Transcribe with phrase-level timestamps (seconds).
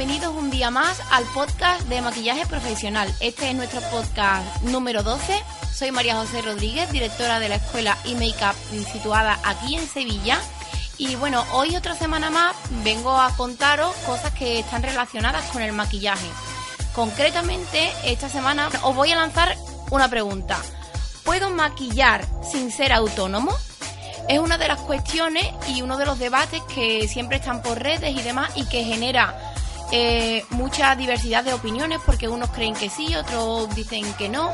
[0.00, 3.14] bienvenidos un día más al podcast de maquillaje profesional.
[3.20, 5.38] Este es nuestro podcast número 12.
[5.74, 8.54] Soy María José Rodríguez, directora de la escuela e-makeup
[8.90, 10.40] situada aquí en Sevilla.
[10.96, 15.74] Y bueno, hoy otra semana más vengo a contaros cosas que están relacionadas con el
[15.74, 16.28] maquillaje.
[16.94, 19.54] Concretamente, esta semana os voy a lanzar
[19.90, 20.56] una pregunta.
[21.24, 23.54] ¿Puedo maquillar sin ser autónomo?
[24.28, 28.16] es una de las cuestiones y uno de los debates que siempre están por redes
[28.16, 29.49] y demás y que genera
[29.92, 34.52] eh, mucha diversidad de opiniones porque unos creen que sí, otros dicen que no,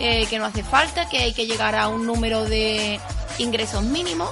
[0.00, 3.00] eh, que no hace falta, que hay que llegar a un número de
[3.38, 4.30] ingresos mínimos.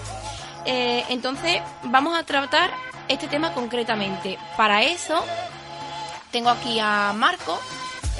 [0.64, 2.70] Eh, entonces vamos a tratar
[3.08, 4.38] este tema concretamente.
[4.56, 5.24] Para eso
[6.32, 7.58] tengo aquí a Marco,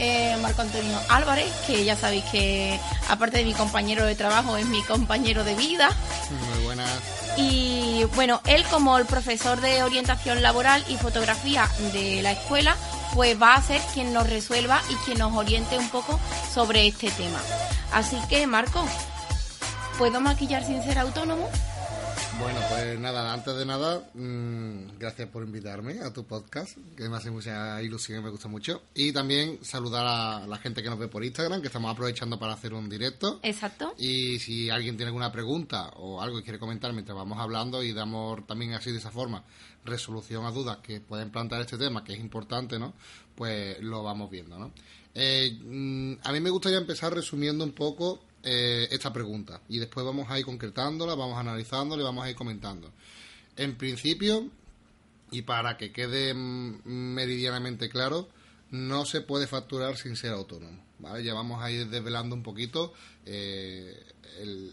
[0.00, 4.66] eh, Marco Antonio Álvarez, que ya sabéis que aparte de mi compañero de trabajo es
[4.66, 5.90] mi compañero de vida.
[6.30, 6.90] Muy buenas.
[7.36, 12.76] Y bueno, él como el profesor de orientación laboral y fotografía de la escuela,
[13.14, 16.18] pues va a ser quien nos resuelva y quien nos oriente un poco
[16.52, 17.40] sobre este tema.
[17.92, 18.84] Así que, Marco,
[19.98, 21.48] ¿puedo maquillar sin ser autónomo?
[22.40, 27.16] Bueno, pues nada, antes de nada, mmm, gracias por invitarme a tu podcast, que me
[27.16, 28.82] hace mucha ilusión y me gusta mucho.
[28.94, 32.54] Y también saludar a la gente que nos ve por Instagram, que estamos aprovechando para
[32.54, 33.40] hacer un directo.
[33.42, 33.94] Exacto.
[33.98, 37.92] Y si alguien tiene alguna pregunta o algo que quiere comentar mientras vamos hablando y
[37.92, 39.44] damos también así de esa forma
[39.84, 42.94] resolución a dudas que pueden plantear este tema, que es importante, ¿no?
[43.34, 44.72] Pues lo vamos viendo, ¿no?
[45.14, 50.04] Eh, mmm, a mí me gustaría empezar resumiendo un poco eh, esta pregunta y después
[50.04, 52.90] vamos a ir concretándola, vamos analizándola y vamos a ir comentando.
[53.56, 54.48] En principio,
[55.30, 58.28] y para que quede meridianamente claro,
[58.70, 60.82] no se puede facturar sin ser autónomo.
[60.98, 61.24] ¿vale?
[61.24, 62.92] Ya vamos a ir desvelando un poquito
[63.26, 64.02] eh,
[64.38, 64.72] el,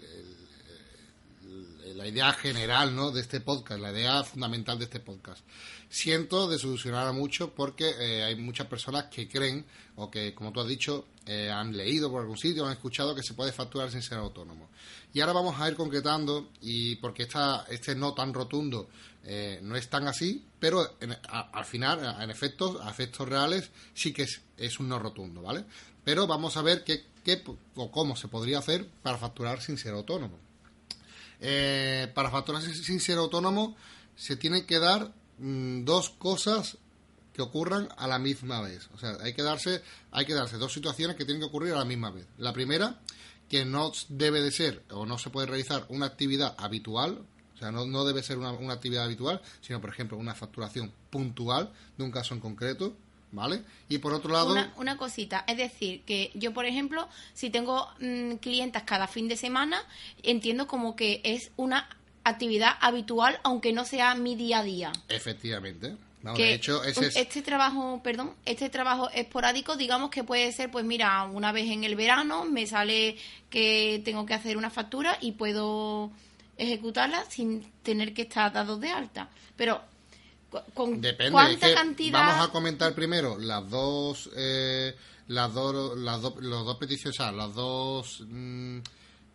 [1.95, 3.11] la idea general ¿no?
[3.11, 5.43] de este podcast, la idea fundamental de este podcast.
[5.89, 10.61] Siento desilusionar a muchos porque eh, hay muchas personas que creen o que, como tú
[10.61, 14.01] has dicho, eh, han leído por algún sitio, han escuchado que se puede facturar sin
[14.01, 14.69] ser autónomo.
[15.13, 18.89] Y ahora vamos a ir concretando, y porque esta, este no tan rotundo
[19.23, 23.69] eh, no es tan así, pero en, a, al final, en efectos, a efectos reales,
[23.93, 25.65] sí que es, un no rotundo, ¿vale?
[26.03, 27.03] Pero vamos a ver qué
[27.75, 30.46] o cómo se podría hacer para facturar sin ser autónomo.
[31.39, 33.75] Eh, para facturar sin, ser autónomo
[34.15, 36.77] se tienen que dar mmm, dos cosas
[37.33, 38.89] que ocurran a la misma vez.
[38.95, 41.77] O sea, hay que darse, hay que darse dos situaciones que tienen que ocurrir a
[41.77, 42.25] la misma vez.
[42.39, 42.99] La primera,
[43.47, 47.23] que no debe de ser o no se puede realizar una actividad habitual,
[47.53, 50.91] o sea, no, no debe ser una, una, actividad habitual, sino, por ejemplo, una facturación
[51.09, 52.95] puntual de un caso en concreto,
[53.31, 53.61] ¿vale?
[53.89, 54.51] Y por otro lado...
[54.51, 59.27] Una, una cosita, es decir, que yo, por ejemplo, si tengo mmm, clientas cada fin
[59.27, 59.81] de semana,
[60.23, 61.89] entiendo como que es una
[62.23, 64.91] actividad habitual, aunque no sea mi día a día.
[65.07, 65.95] Efectivamente.
[66.23, 67.15] No, que de hecho, ese es...
[67.15, 71.83] este trabajo, perdón, este trabajo esporádico, digamos que puede ser, pues mira, una vez en
[71.83, 73.17] el verano me sale
[73.49, 76.11] que tengo que hacer una factura y puedo
[76.57, 79.29] ejecutarla sin tener que estar dado de alta.
[79.55, 79.81] Pero
[80.73, 84.95] con Depende, cuánta es que cantidad Vamos a comentar primero las dos, eh,
[85.27, 88.79] las dos, las dos, los dos peticiones, o sea, las dos mmm,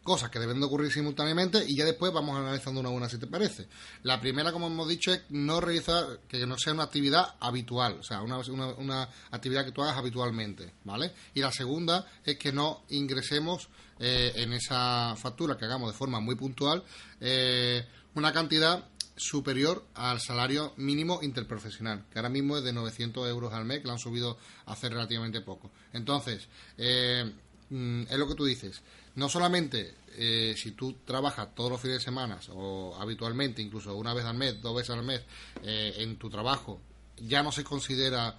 [0.02, 3.18] cosas que deben de ocurrir simultáneamente y ya después vamos analizando una a una si
[3.18, 3.68] te parece.
[4.02, 8.02] La primera, como hemos dicho, es no realizar, que no sea una actividad habitual, o
[8.02, 11.12] sea, una, una, una actividad que tú hagas habitualmente, ¿vale?
[11.34, 13.68] Y la segunda es que no ingresemos
[14.00, 16.82] eh, en esa factura que hagamos de forma muy puntual
[17.20, 18.84] eh, una cantidad
[19.16, 23.86] superior al salario mínimo interprofesional, que ahora mismo es de 900 euros al mes, que
[23.86, 25.70] lo han subido hace relativamente poco.
[25.92, 27.30] Entonces, eh,
[27.70, 28.82] es lo que tú dices.
[29.14, 34.14] No solamente eh, si tú trabajas todos los fines de semana o habitualmente, incluso una
[34.14, 35.22] vez al mes, dos veces al mes,
[35.62, 36.80] eh, en tu trabajo,
[37.16, 38.38] ya no se considera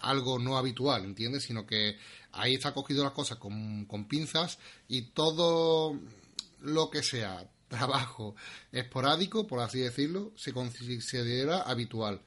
[0.00, 1.44] algo no habitual, ¿entiendes?
[1.44, 1.96] Sino que
[2.32, 5.96] ahí está cogido las cosas con, con pinzas y todo
[6.60, 8.34] lo que sea trabajo
[8.72, 12.20] esporádico, por así decirlo, se considera habitual.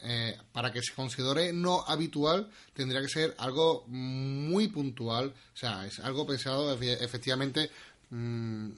[0.00, 5.34] Eh, para que se considere no habitual, tendría que ser algo muy puntual.
[5.54, 7.70] O sea, es algo pensado efectivamente.
[8.10, 8.70] Mmm,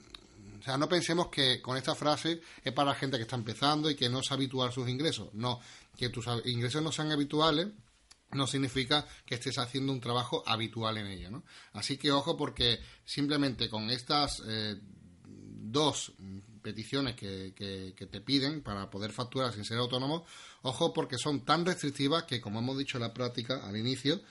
[0.59, 3.89] o sea, no pensemos que con esta frase es para la gente que está empezando
[3.89, 5.33] y que no es habitual sus ingresos.
[5.33, 5.59] No,
[5.97, 7.67] que tus ingresos no sean habituales
[8.33, 11.43] no significa que estés haciendo un trabajo habitual en ello, ¿no?
[11.73, 14.79] Así que ojo porque simplemente con estas eh,
[15.71, 16.13] dos
[16.61, 20.25] peticiones que, que, te piden para poder facturar sin ser autónomo,
[20.61, 24.21] ojo porque son tan restrictivas que, como hemos dicho en la práctica al inicio,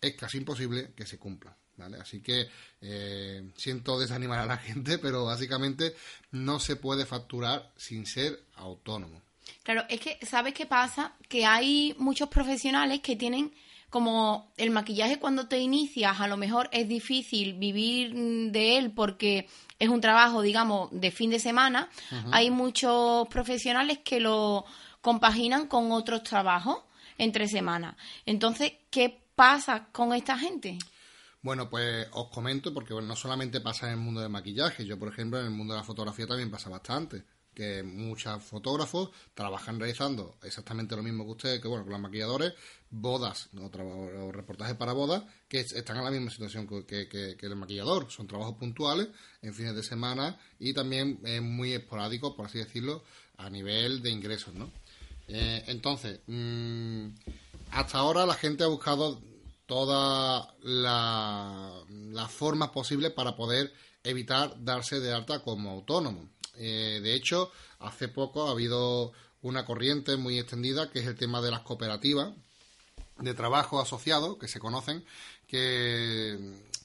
[0.00, 1.54] es casi imposible que se cumplan.
[1.76, 1.96] ¿Vale?
[1.96, 2.46] Así que
[2.82, 5.94] eh, siento desanimar a la gente, pero básicamente
[6.30, 9.22] no se puede facturar sin ser autónomo.
[9.62, 11.14] Claro, es que, ¿sabes qué pasa?
[11.26, 13.54] Que hay muchos profesionales que tienen
[13.90, 18.14] como el maquillaje cuando te inicias, a lo mejor es difícil vivir
[18.52, 19.48] de él porque
[19.78, 21.88] es un trabajo, digamos, de fin de semana.
[22.30, 24.64] Hay muchos profesionales que lo
[25.00, 26.78] compaginan con otros trabajos
[27.18, 27.96] entre semanas.
[28.24, 30.78] Entonces, ¿qué pasa con esta gente?
[31.42, 35.08] Bueno, pues os comento porque no solamente pasa en el mundo del maquillaje, yo por
[35.08, 37.24] ejemplo en el mundo de la fotografía también pasa bastante
[37.60, 42.54] que muchos fotógrafos trabajan realizando exactamente lo mismo que ustedes, que bueno, con los maquilladores,
[42.88, 48.10] bodas o, reportajes para bodas, que están en la misma situación que, el maquillador.
[48.10, 49.08] Son trabajos puntuales
[49.42, 53.04] en fines de semana y también es muy esporádico, por así decirlo,
[53.36, 54.70] a nivel de ingresos, ¿no?
[55.28, 57.08] Eh, entonces, mm,
[57.72, 59.20] hasta ahora la gente ha buscado
[59.66, 63.70] todas las formas posibles para poder
[64.02, 66.26] evitar darse de alta como autónomo.
[66.60, 69.12] Eh, de hecho, hace poco ha habido
[69.42, 72.34] una corriente muy extendida que es el tema de las cooperativas
[73.18, 75.04] de trabajo asociado, que se conocen,
[75.46, 76.38] que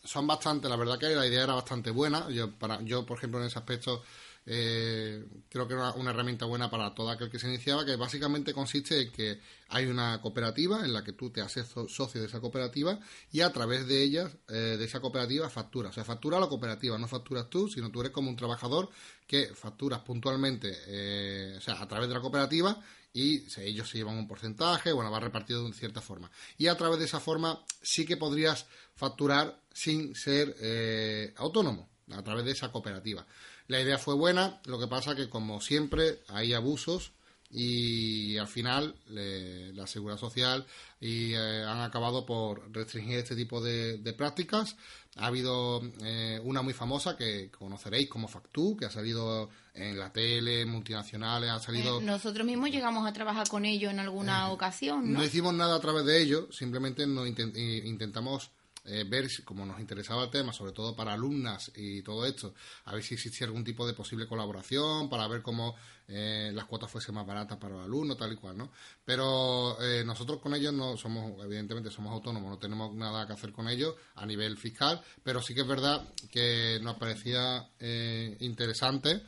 [0.03, 2.29] son bastante, la verdad que la idea era bastante buena.
[2.29, 4.03] Yo, para, yo por ejemplo, en ese aspecto
[4.47, 8.53] eh, creo que era una herramienta buena para todo aquel que se iniciaba, que básicamente
[8.53, 9.39] consiste en que
[9.69, 12.99] hay una cooperativa en la que tú te haces socio de esa cooperativa
[13.31, 15.91] y a través de ella, eh, de esa cooperativa, facturas.
[15.91, 18.89] O sea, factura la cooperativa, no facturas tú, sino tú eres como un trabajador
[19.25, 22.79] que facturas puntualmente, eh, o sea, a través de la cooperativa
[23.15, 26.29] y ellos se llevan un porcentaje, bueno, va repartido de cierta forma.
[26.57, 32.21] Y a través de esa forma sí que podrías facturar sin ser eh, autónomo, a
[32.23, 33.25] través de esa cooperativa.
[33.67, 37.13] La idea fue buena, lo que pasa que como siempre hay abusos
[37.49, 40.65] y al final la seguridad social
[40.99, 44.75] y eh, han acabado por restringir este tipo de, prácticas.
[45.17, 50.11] Ha habido eh, una muy famosa que conoceréis como Factu, que ha salido en la
[50.11, 51.99] tele, multinacionales, ha salido...
[51.99, 55.19] Eh, nosotros mismos llegamos a trabajar con ellos en alguna ocasión, ¿no?
[55.19, 58.51] No hicimos nada a través de ellos, simplemente nos intentamos
[58.85, 62.53] eh, ver como nos interesaba el tema, sobre todo para alumnas y todo esto,
[62.85, 65.75] a ver si existía algún tipo de posible colaboración para ver cómo
[66.07, 68.71] eh, las cuotas fuesen más baratas para los alumnos, tal y cual, ¿no?
[69.03, 73.51] Pero eh, nosotros con ellos no somos, evidentemente somos autónomos, no tenemos nada que hacer
[73.51, 77.67] con ellos a nivel fiscal, pero sí que es verdad que nos parecía
[78.39, 79.23] interesante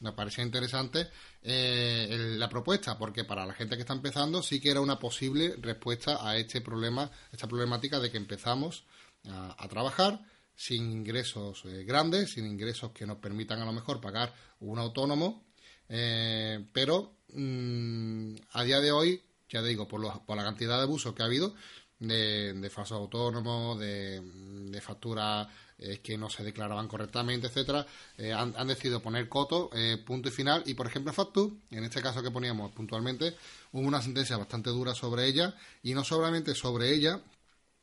[0.00, 1.08] nos parecía interesante
[1.42, 6.26] la propuesta, porque para la gente que está empezando sí que era una posible respuesta
[6.26, 8.84] a este problema, esta problemática de que empezamos
[9.28, 10.20] a, trabajar
[10.54, 15.44] sin ingresos eh, grandes, sin ingresos que nos permitan a lo mejor pagar un autónomo,
[15.88, 21.14] eh, pero mm, a día de hoy, ya digo, por, por la cantidad de abusos
[21.14, 21.54] que ha habido
[22.00, 25.46] de, falsos autónomos, de, de facturas
[25.78, 27.86] eh, que no se declaraban correctamente, etcétera,
[28.34, 29.70] han, han, decidido poner coto,
[30.04, 33.36] punto y final, y por ejemplo Factu, en este caso que poníamos puntualmente,
[33.72, 37.20] hubo una sentencia bastante dura sobre ella, y no solamente sobre ella,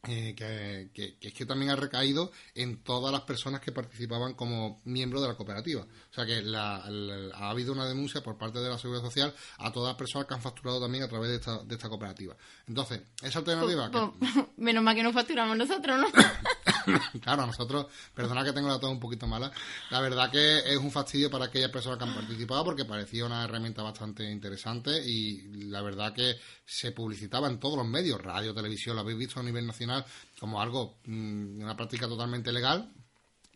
[0.07, 5.21] eh, que, es que también ha recaído en todas las personas que participaban como miembros
[5.21, 5.81] de la cooperativa.
[5.81, 9.89] O sea que ha habido una denuncia por parte de la Seguridad Social a todas
[9.89, 12.35] las personas que han facturado también a través de esta, de esta cooperativa.
[12.67, 13.91] Entonces, esa alternativa...
[13.91, 16.07] Pues, pues, menos mal que no facturamos nosotros, ¿no?
[17.21, 19.51] claro, a nosotros, perdona que tengo la tos un poquito mala,
[19.91, 23.43] la verdad que es un fastidio para aquellas personas que han participado porque parecía una
[23.43, 26.35] herramienta bastante interesante y la verdad que
[26.65, 29.96] se publicitaba en todos los medios, radio, televisión, lo habéis visto a nivel nacional
[30.39, 32.91] como algo, mm, una práctica totalmente legal,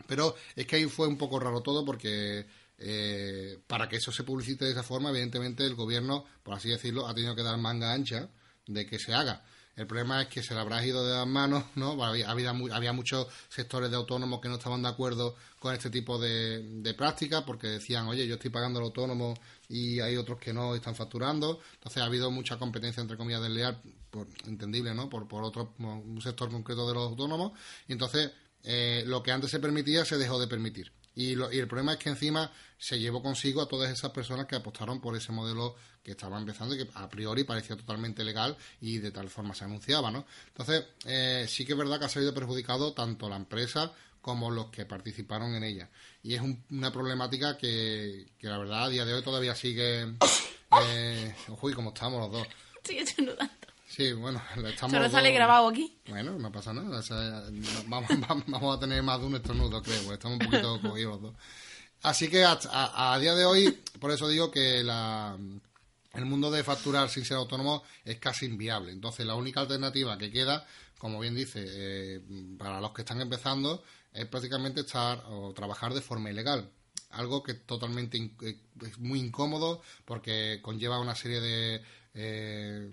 [0.07, 2.45] pero es que ahí fue un poco raro todo porque
[2.77, 7.07] eh, para que eso se publicite de esa forma, evidentemente el gobierno, por así decirlo,
[7.07, 8.29] ha tenido que dar manga ancha
[8.65, 9.43] de que se haga.
[9.75, 12.03] El problema es que se le habrá ido de las manos, ¿no?
[12.03, 16.81] Había, había, muchos sectores de autónomos que no estaban de acuerdo con este tipo de,
[16.81, 19.33] de prácticas porque decían, oye, yo estoy pagando al autónomo
[19.69, 21.61] y hay otros que no están facturando.
[21.75, 23.81] Entonces ha habido mucha competencia, entre comillas, desleal,
[24.11, 25.09] por, entendible, ¿no?
[25.09, 27.53] Por, por otro, un sector concreto de los autónomos.
[27.87, 28.31] Y entonces
[28.63, 30.91] eh, lo que antes se permitía se dejó de permitir.
[31.13, 34.55] Y, y, el problema es que encima se llevó consigo a todas esas personas que
[34.55, 38.99] apostaron por ese modelo que estaba empezando y que a priori parecía totalmente legal y
[38.99, 40.25] de tal forma se anunciaba, ¿no?
[40.47, 43.91] Entonces, eh, sí que es verdad que ha salido perjudicado tanto la empresa
[44.21, 45.89] como los que participaron en ella.
[46.23, 50.15] Y es una problemática que, la verdad a día de hoy todavía sigue...
[50.83, 52.47] Eh, uy, como estamos los dos.
[52.83, 53.35] Sigue siendo
[53.91, 54.93] Sí, bueno, estamos.
[54.93, 55.99] Solo sale grabado aquí.
[56.07, 57.03] Bueno, no pasa nada.
[57.87, 58.09] vamos,
[58.47, 60.13] vamos, a tener más de un estornudo, creo.
[60.13, 61.35] Estamos un poquito cogidos los dos.
[62.01, 65.37] Así que a, día de hoy, por eso digo que la,
[66.13, 68.93] el mundo de facturar sin ser autónomo es casi inviable.
[68.93, 70.65] Entonces, la única alternativa que queda,
[70.97, 72.21] como bien dice, eh,
[72.57, 73.83] para los que están empezando,
[74.13, 76.71] es prácticamente estar o trabajar de forma ilegal.
[77.09, 81.83] algo que totalmente eh, es muy incómodo porque conlleva una serie de
[82.13, 82.89] eh,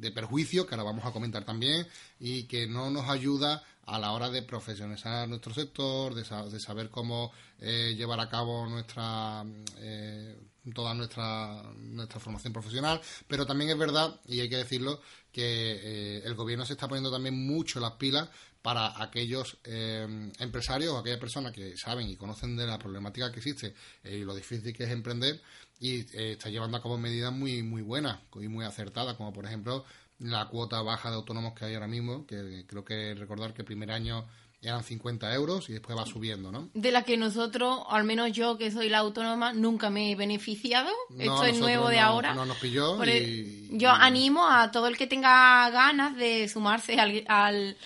[0.00, 1.86] de perjuicios que ahora vamos a comentar también
[2.18, 6.90] y que no nos ayuda a la hora de profesionalizar nuestro sector, de, de saber
[6.90, 9.44] cómo eh, llevar a cabo nuestra
[9.78, 10.38] eh,
[10.74, 15.00] toda nuestra nuestra formación profesional, pero también es verdad y hay que decirlo
[15.32, 18.28] que el gobierno se está poniendo también mucho las pilas
[18.62, 19.58] para aquellos
[20.38, 23.74] empresarios o aquellas personas que saben y conocen de la problemática que existe
[24.04, 25.40] y lo difícil que es emprender
[25.80, 29.46] y eh, está llevando a cabo medidas muy muy buenas y muy acertadas, como por
[29.46, 29.84] ejemplo
[30.18, 33.66] la cuota baja de autónomos que hay ahora mismo, que creo que recordar que el
[33.66, 34.26] primer año
[34.62, 36.68] eran 50 euros y después va subiendo, ¿no?
[36.74, 40.90] De la que nosotros, al menos yo que soy la autónoma, nunca me he beneficiado.
[41.18, 42.34] Esto es nuevo de ahora.
[42.34, 43.02] No nos pilló.
[43.06, 47.78] Y, yo animo a todo el que tenga ganas de sumarse al, al,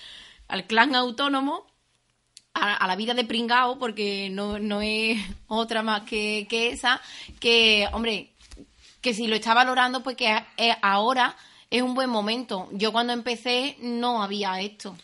[0.47, 1.65] al clan autónomo
[2.53, 7.01] a, la vida de pringao, porque no, no es otra más que, esa,
[7.39, 8.33] que, hombre,
[9.01, 10.33] que si lo está valorando, pues que
[10.81, 11.35] ahora
[11.69, 12.69] es un buen momento.
[12.71, 14.97] Yo cuando empecé no había esto.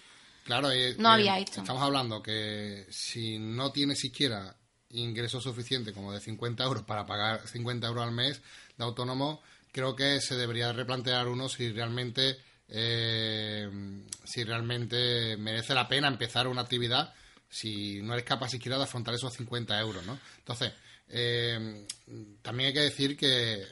[0.45, 1.61] Claro, eh, no había esto.
[1.61, 4.55] Estamos hablando que si no tienes siquiera
[4.89, 8.41] ingresos suficientes como de 50 euros para pagar 50 euros al mes
[8.77, 12.37] de autónomo, creo que se debería replantear uno si realmente
[12.71, 13.69] eh,
[14.23, 17.13] si realmente merece la pena empezar una actividad
[17.49, 20.17] si no eres capaz siquiera de afrontar esos 50 euros, ¿no?
[20.37, 20.73] Entonces,
[21.09, 21.85] eh,
[22.41, 23.65] también hay que decir que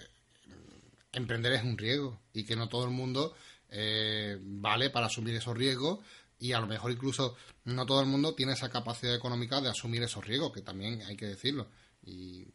[1.13, 3.35] emprender es un riesgo y que no todo el mundo
[3.69, 5.99] eh, vale para asumir esos riesgos
[6.37, 10.03] y a lo mejor incluso no todo el mundo tiene esa capacidad económica de asumir
[10.03, 11.69] esos riesgos, que también hay que decirlo.
[12.03, 12.45] Y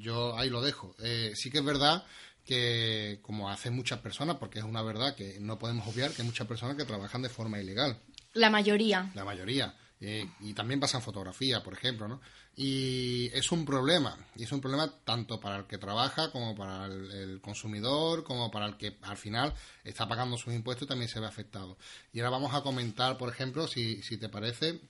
[0.00, 0.94] yo ahí lo dejo.
[1.00, 2.04] Eh, sí que es verdad
[2.46, 6.28] que, como hacen muchas personas, porque es una verdad que no podemos obviar que hay
[6.28, 7.98] muchas personas que trabajan de forma ilegal.
[8.32, 9.10] La mayoría.
[9.14, 9.74] La mayoría.
[10.00, 12.20] Eh, y también pasa en fotografía, por ejemplo, ¿no?
[12.54, 16.86] Y es un problema, y es un problema tanto para el que trabaja como para
[16.86, 21.20] el, consumidor, como para el que al final está pagando sus impuestos y también se
[21.20, 21.76] ve afectado.
[22.12, 24.80] Y ahora vamos a comentar, por ejemplo, si, si te parece,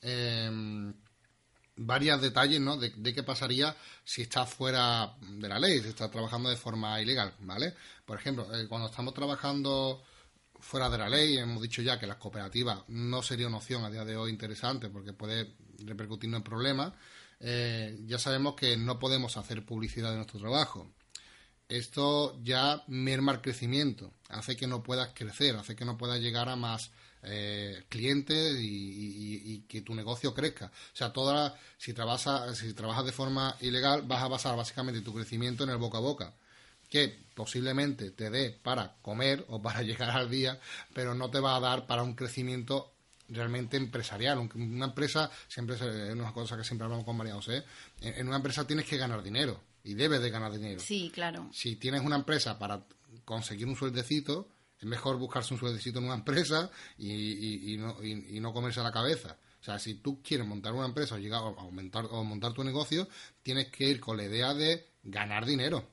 [0.00, 0.92] eh,
[1.76, 2.76] varios detalles, ¿no?
[2.76, 7.34] De, qué pasaría si estás fuera de la ley, si estás trabajando de forma ilegal,
[7.40, 7.74] ¿vale?
[8.04, 10.02] Por ejemplo, eh, cuando estamos trabajando
[10.62, 11.36] fuera de la ley.
[11.36, 14.88] Hemos dicho ya que las cooperativas no sería una opción a día de hoy interesante
[14.88, 16.92] porque puede repercutirnos en problemas.
[17.40, 20.94] Eh, ya sabemos que no podemos hacer publicidad de nuestro trabajo.
[21.68, 26.48] Esto ya merma el crecimiento, hace que no puedas crecer, hace que no puedas llegar
[26.48, 30.66] a más eh, clientes y, que tu negocio crezca.
[30.66, 35.14] O sea, toda, si, trabajas, si trabajas de forma ilegal, vas a basar básicamente tu
[35.14, 36.34] crecimiento en el boca a boca
[36.92, 40.60] que posiblemente te dé para comer o para llegar al día,
[40.92, 42.92] pero no te va a dar para un crecimiento
[43.30, 44.50] realmente empresarial.
[44.54, 47.64] Una empresa, siempre es una cosa que siempre hablamos con María José,
[48.02, 50.80] en una empresa tienes que ganar dinero y debes de ganar dinero.
[50.80, 51.48] Sí, claro.
[51.52, 52.84] Si tienes una empresa para
[53.24, 54.48] conseguir un sueldecito,
[54.82, 59.38] es mejor buscarse un sueldecito en una empresa y, no, y, no comerse la cabeza.
[59.60, 62.64] O sea, si tú quieres montar una empresa o llegar a aumentar o montar tu
[62.64, 63.06] negocio,
[63.44, 65.86] tienes que ir con la idea de ganar dinero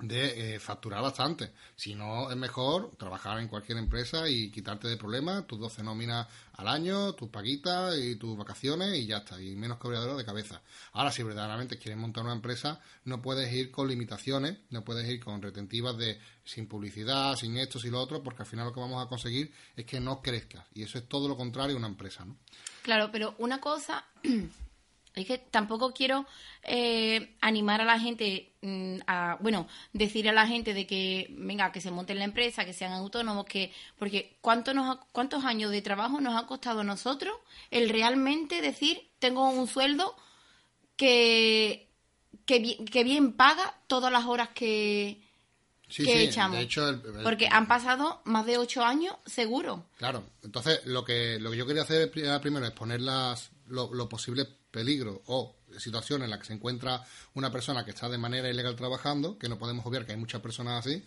[0.00, 1.52] de eh, facturar bastante.
[1.76, 6.26] Si no, es mejor trabajar en cualquier empresa y quitarte de problemas, tus 12 nóminas
[6.54, 10.62] al año, tus paguitas y tus vacaciones y ya está, y menos cobradero de cabeza.
[10.92, 15.22] Ahora, si verdaderamente quieres montar una empresa, no puedes ir con limitaciones, no puedes ir
[15.22, 18.80] con retentivas de sin publicidad, sin esto, y lo otro, porque al final lo que
[18.80, 20.64] vamos a conseguir es que no crezcas.
[20.74, 22.36] Y eso es todo lo contrario a una empresa, ¿no?
[22.82, 24.04] Claro, pero una cosa
[25.14, 26.26] Es que tampoco quiero
[26.64, 31.70] eh, animar a la gente mm, a, bueno, decir a la gente de que, venga,
[31.70, 35.70] que se monte en la empresa, que sean autónomos, que, porque ¿cuánto nos ¿cuántos años
[35.70, 37.36] de trabajo nos ha costado a nosotros
[37.70, 40.16] el realmente decir, tengo un sueldo
[40.96, 41.88] que,
[42.44, 45.22] que, bien paga todas las horas que,
[45.88, 46.66] echamos?
[47.22, 49.86] porque han pasado más de ocho años seguro.
[49.96, 54.08] Claro, entonces lo que, lo que yo quería hacer primero es poner las, lo, lo
[54.08, 57.04] posible peligro o situación en la que se encuentra
[57.34, 60.40] una persona que está de manera ilegal trabajando, que no podemos obviar que hay muchas
[60.40, 61.04] personas así,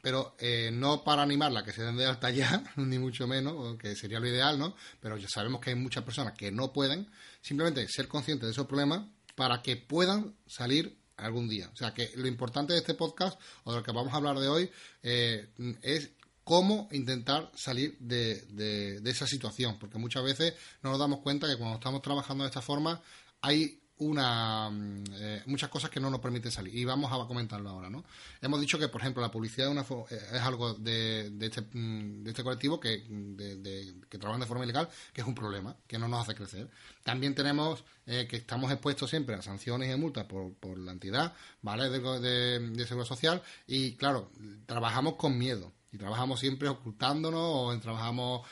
[0.00, 3.94] pero eh, no para animarla que se den de alta ya, ni mucho menos, que
[3.94, 4.74] sería lo ideal, ¿no?
[4.98, 7.10] Pero ya sabemos que hay muchas personas que no pueden,
[7.42, 9.02] simplemente ser conscientes de esos problemas
[9.34, 11.70] para que puedan salir algún día.
[11.72, 14.38] O sea, que lo importante de este podcast, o de lo que vamos a hablar
[14.38, 14.70] de hoy,
[15.02, 15.48] eh,
[15.82, 16.12] es
[16.46, 21.56] cómo intentar salir de, de, esa situación, porque muchas veces no nos damos cuenta que
[21.56, 23.02] cuando estamos trabajando de esta forma
[23.40, 27.70] hay una mm, eh, muchas cosas que no nos permiten salir y vamos a comentarlo
[27.70, 28.04] ahora no
[28.40, 32.22] hemos dicho que por ejemplo la publicidad una eh, es algo de, de, este, mm,
[32.22, 35.98] de este colectivo que de, que trabajan de forma ilegal que es un problema que
[35.98, 36.70] no nos hace crecer.
[37.02, 41.34] También tenemos eh, que estamos expuestos siempre a sanciones y multas por, por la entidad
[41.62, 44.30] vale de, seguridad social y claro
[44.66, 48.46] trabajamos con miedo y trabajamos siempre ocultándonos o trabajamos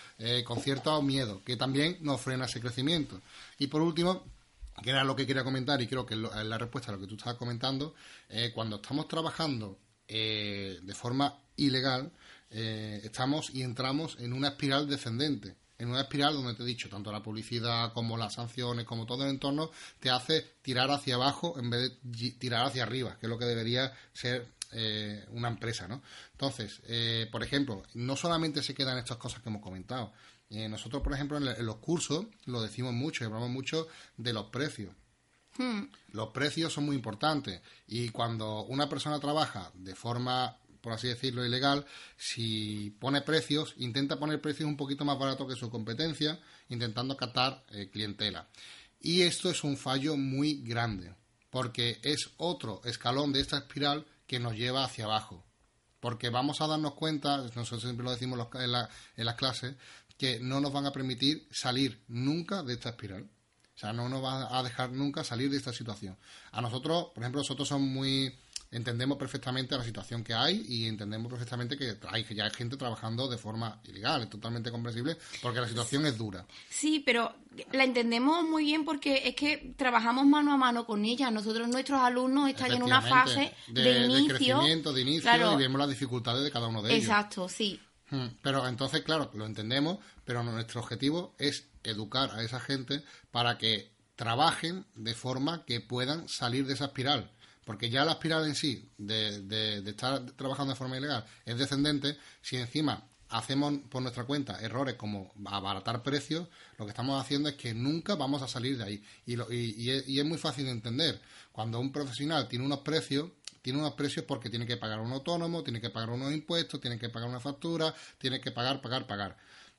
[0.45, 3.21] con cierto miedo que también nos frena ese crecimiento.
[3.59, 4.25] Y por último
[4.83, 7.07] que era lo que quería comentar y creo que es la respuesta a lo que
[7.07, 7.95] tú estabas comentando,
[8.29, 12.13] eh, cuando estamos trabajando eh, de forma ilegal,
[12.51, 16.89] eh, estamos y entramos en una espiral descendente, en una espiral donde te he dicho,
[16.89, 21.59] tanto la publicidad como las sanciones, como todo el entorno, te hace tirar hacia abajo
[21.59, 24.47] en vez de tirar hacia arriba, que es lo que debería ser
[25.31, 26.03] una empresa, ¿no?
[26.33, 26.81] Entonces,
[27.31, 30.13] por ejemplo, no solamente se quedan estas cosas que hemos comentado,
[30.51, 34.95] eh, nosotros, por ejemplo, en, los cursos lo decimos mucho, hablamos mucho de los precios.
[35.57, 35.85] Hmm.
[36.13, 41.45] Los precios son muy importantes y cuando una persona trabaja de forma, por así decirlo,
[41.45, 47.17] ilegal, si pone precios, intenta poner precios un poquito más baratos que su competencia, intentando
[47.17, 48.49] captar eh, clientela.
[49.01, 51.15] Y esto es un fallo muy grande,
[51.51, 55.45] porque es otro escalón de esta espiral que nos lleva hacia abajo
[56.05, 58.71] porque vamos a darnos cuenta, nosotros siempre lo decimos en,
[59.17, 59.75] en las clases,
[60.19, 63.23] que no nos van a permitir salir nunca de esta espiral.
[63.75, 66.19] O sea, no nos van a dejar nunca salir de esta situación.
[66.53, 68.39] A nosotros, por ejemplo, nosotros somos muy
[68.75, 73.29] entendemos perfectamente la situación que hay y entendemos perfectamente que hay ya hay gente trabajando
[73.29, 76.45] de forma ilegal, es totalmente comprensible porque la situación es dura.
[76.69, 77.33] Sí, pero
[77.73, 81.31] la entendemos muy bien porque es que trabajamos mano a mano con ella.
[81.31, 85.79] Nosotros, nuestros alumnos están en una fase de, inicio, de crecimiento, de inicio y vemos
[85.79, 87.05] las dificultades de cada uno de ellos.
[87.05, 87.81] Exacto, sí.
[88.11, 93.57] Hmm, pero entonces, claro, lo entendemos, pero nuestro objetivo es educar a esa gente para
[93.57, 97.31] que trabajen de forma que puedan salir de esa espiral.
[97.65, 102.19] Porque ya la espiral en sí, de, estar trabajando de forma ilegal, es descendente.
[102.43, 107.55] Si encima hacemos por nuestra cuenta errores como abaratar precios, lo que estamos haciendo es
[107.57, 109.05] que nunca vamos a salir de ahí.
[109.27, 111.21] Y, y, y, es, muy fácil de entender.
[111.53, 113.31] Cuando un profesional tiene unos precios,
[113.63, 116.99] tiene unos precios porque tiene que pagar un autónomo, tiene que pagar unos impuestos, tiene
[116.99, 119.37] que pagar una factura, tiene que pagar, pagar, pagar.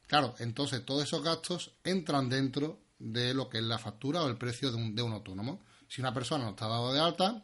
[0.08, 4.38] Claro, entonces todos esos gastos entran dentro de lo que es la factura o el
[4.38, 5.62] precio de un, de un autónomo.
[5.88, 7.44] Si una persona no está dado de alta,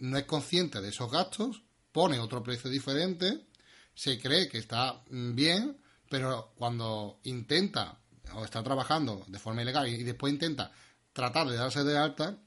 [0.00, 3.46] no es consciente de esos gastos, pone otro precio diferente,
[3.94, 7.98] se cree que está mm, bien, pero cuando intenta
[8.34, 10.72] o está trabajando de forma ilegal y después intenta
[11.12, 12.38] tratar de darse de alta,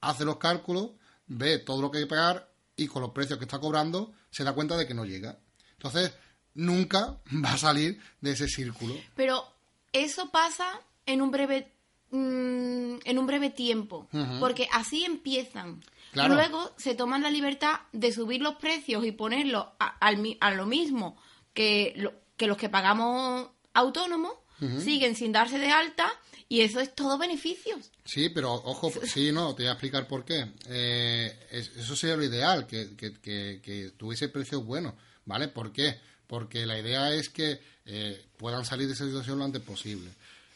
[0.00, 0.90] hace los cálculos,
[1.26, 4.44] ve todo lo que hay que pagar y con los precios que está cobrando se
[4.44, 5.38] da cuenta de que no llega.
[5.72, 6.12] Entonces,
[6.54, 8.94] nunca va a salir de ese círculo.
[9.14, 9.44] Pero
[9.92, 11.72] eso pasa en un breve
[12.10, 15.80] mm, en un breve tiempo, porque así empiezan.
[16.14, 20.12] Luego se toman la libertad de subir los precios y ponerlos a,
[20.52, 21.16] lo mismo
[21.54, 24.34] que, que los que pagamos autónomos,
[24.78, 26.08] siguen sin darse de alta
[26.48, 27.90] y eso es todo beneficios.
[28.04, 30.52] Sí, pero ojo, sí, no, te voy a explicar por qué.
[30.68, 33.12] Eh, eso sería lo ideal, que, que,
[33.60, 34.94] que, tuviese precios buenos,
[35.24, 35.48] ¿vale?
[35.48, 35.98] ¿Por qué?
[36.26, 40.10] Porque la idea es que eh, puedan salir de esa situación lo antes posible.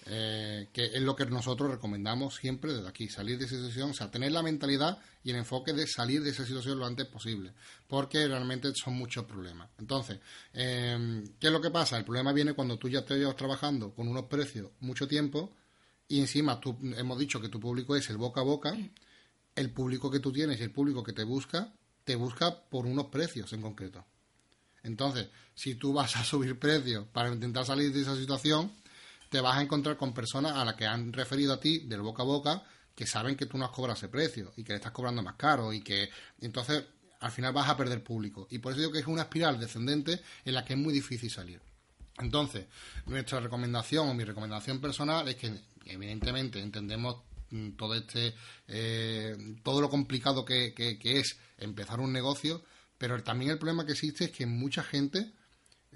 [0.08, 3.94] Eh, que es lo que nosotros recomendamos siempre desde aquí, salir de esa situación, o
[3.94, 7.52] sea, tener la mentalidad y el enfoque de salir de esa situación lo antes posible,
[7.88, 9.68] porque realmente son muchos problemas.
[9.78, 10.20] Entonces,
[10.52, 11.96] ¿qué es lo que pasa?
[11.96, 15.52] El problema viene cuando tú ya te llevas trabajando con unos precios mucho tiempo
[16.06, 18.76] y encima tú, hemos dicho que tu público es el boca a boca,
[19.56, 21.72] el público que tú tienes y el público que te busca,
[22.04, 24.04] te busca por unos precios en concreto.
[24.84, 28.70] Entonces, si tú vas a subir precios para intentar salir de esa situación,
[29.28, 32.22] te vas a encontrar con personas a las que han referido a ti del boca
[32.22, 32.62] a boca
[32.94, 35.34] que saben que tú no has cobrado ese precio y que le estás cobrando más
[35.34, 36.08] caro y que
[36.40, 36.84] entonces
[37.20, 38.46] al final vas a perder público.
[38.50, 41.30] Y por eso digo que es una espiral descendente en la que es muy difícil
[41.30, 41.60] salir.
[42.18, 42.66] Entonces,
[43.06, 45.52] nuestra recomendación o mi recomendación personal es que
[45.84, 47.16] evidentemente entendemos
[47.50, 48.34] mm, todo este
[48.68, 52.62] eh, todo lo complicado que, es empezar un negocio
[52.98, 55.32] pero también el problema que existe es que mucha gente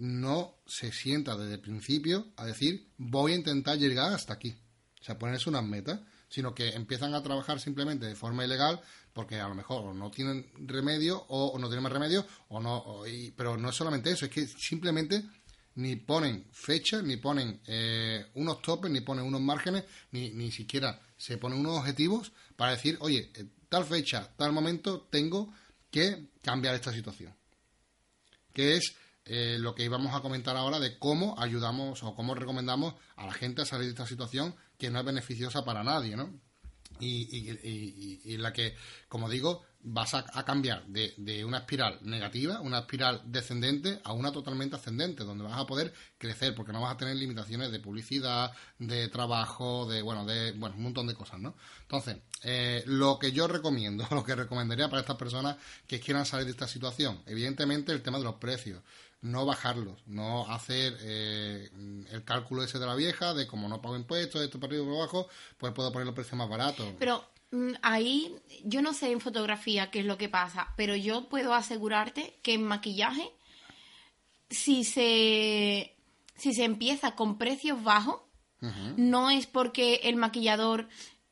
[0.01, 4.57] no se sienta desde el principio a decir voy a intentar llegar hasta aquí
[5.01, 8.81] o sea ponerse unas metas sino que empiezan a trabajar simplemente de forma ilegal
[9.13, 13.03] porque a lo mejor no tienen remedio o, no tienen más remedio o no
[13.37, 15.25] pero no es solamente eso es que simplemente
[15.77, 21.01] ni ponen fechas, ni ponen eh, unos topes, ni ponen unos márgenes, ni, ni siquiera
[21.17, 23.31] se ponen unos objetivos para decir, oye,
[23.69, 25.55] tal fecha, tal momento, tengo
[25.91, 27.35] que cambiar esta situación.
[28.53, 28.95] Que es
[29.33, 33.33] eh, lo que íbamos a comentar ahora de cómo ayudamos o cómo recomendamos a la
[33.33, 36.35] gente a salir de esta situación que no es beneficiosa para nadie, ¿no?
[36.99, 38.75] y, la que,
[39.09, 44.33] como digo, vas a, cambiar de, de, una espiral negativa, una espiral descendente, a una
[44.33, 48.53] totalmente ascendente, donde vas a poder crecer, porque no vas a tener limitaciones de publicidad,
[48.79, 51.55] de trabajo, de, bueno, de, bueno, un montón de cosas, ¿no?
[51.83, 56.47] Entonces, eh, lo que yo recomiendo, lo que recomendaría para estas personas que quieran salir
[56.47, 58.83] de esta situación, evidentemente el tema de los precios
[59.23, 61.69] no bajarlos, no hacer eh,
[62.11, 64.87] el cálculo ese de la vieja, de como no pago impuestos, esto para arriba y
[64.87, 65.29] para abajo,
[65.59, 66.87] pues puedo poner los precios más baratos.
[66.99, 71.29] Pero mm, ahí, yo no sé en fotografía qué es lo que pasa, pero yo
[71.29, 73.31] puedo asegurarte que en maquillaje,
[74.49, 75.95] si se,
[76.37, 78.23] si se empieza con precios bajos,
[78.97, 80.87] no es porque el maquillador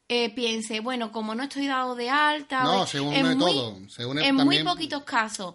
[0.08, 4.34] eh, piense, bueno, como no estoy dado de alta, no, según en, muy, todo, en
[4.34, 5.54] muy poquitos casos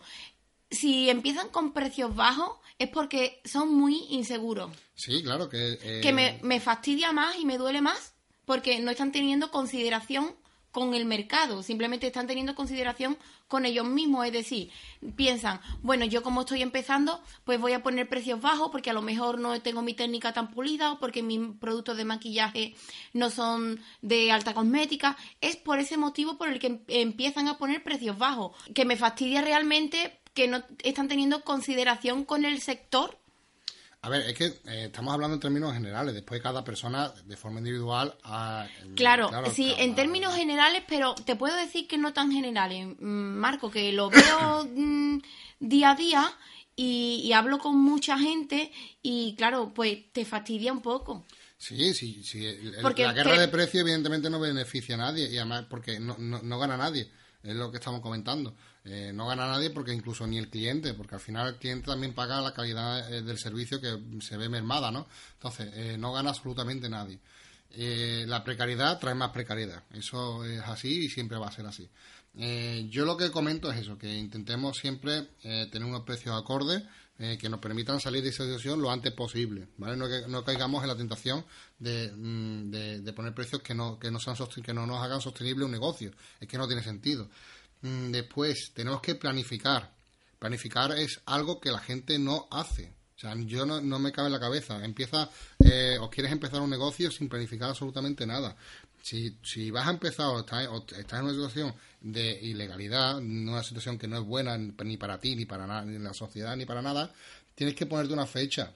[0.74, 4.72] si empiezan con precios bajos es porque son muy inseguros.
[4.96, 5.78] Sí, claro que...
[5.82, 8.14] Eh, que me, me fastidia más y me duele más
[8.46, 10.36] porque no están teniendo consideración
[10.74, 13.16] con el mercado, simplemente están teniendo consideración
[13.48, 14.72] con ellos mismos, es decir,
[15.16, 19.04] piensan, bueno, yo como estoy empezando, pues voy a poner precios bajos porque a lo
[19.04, 22.76] mejor no tengo mi técnica tan pulida o porque mis productos de maquillaje
[23.14, 27.84] no son de alta cosmética, es por ese motivo por el que empiezan a poner
[27.84, 33.18] precios bajos, que me fastidia realmente que no están teniendo consideración con el sector?
[34.04, 37.60] A ver, es que eh, estamos hablando en términos generales, después cada persona de forma
[37.60, 38.14] individual...
[38.98, 43.72] claro, sí, en términos generales, pero te puedo decir que no tan generales, mm, Marco,
[43.72, 45.22] que lo veo mm,
[45.62, 46.34] día a día
[46.76, 51.24] y, hablo con mucha gente y claro, pues te fastidia un poco.
[51.58, 52.46] Sí, sí, sí.
[52.82, 56.42] Porque, la guerra de precios evidentemente no beneficia a nadie y además porque no, no,
[56.42, 57.10] no gana nadie,
[57.42, 58.54] es lo que estamos comentando.
[58.86, 62.14] Eh, no gana nadie porque incluso ni el cliente, porque al final el cliente también
[62.14, 65.08] paga la calidad eh, del servicio que se ve mermada, ¿no?
[65.36, 67.20] Entonces, eh, no gana absolutamente nadie.
[68.28, 71.90] la precariedad trae más precariedad, eso es así y siempre va a ser así.
[72.90, 76.84] yo lo que comento es eso, que intentemos siempre tener unos precios acordes
[77.18, 79.96] que nos permitan salir de esa situación lo antes posible, ¿vale?
[79.96, 81.46] No, que, no caigamos en la tentación
[81.80, 85.66] de, mm, de, poner precios que no, que, no sean que no nos hagan sostenible
[85.66, 87.30] un negocio, es que no tiene sentido.
[87.84, 89.92] Mm, después, tenemos que planificar.
[90.40, 92.94] Planificar es algo que la gente no hace.
[93.16, 94.84] O sea, yo no, no me cabe en la cabeza.
[94.84, 95.30] Empieza,
[95.64, 98.56] eh, o quieres empezar un negocio sin planificar absolutamente nada.
[99.02, 104.08] Si, si vas a empezar o estás, en una situación de ilegalidad, una situación que
[104.08, 107.14] no es buena ni para ti, ni para ni la sociedad, ni para nada,
[107.54, 108.74] tienes que ponerte una fecha.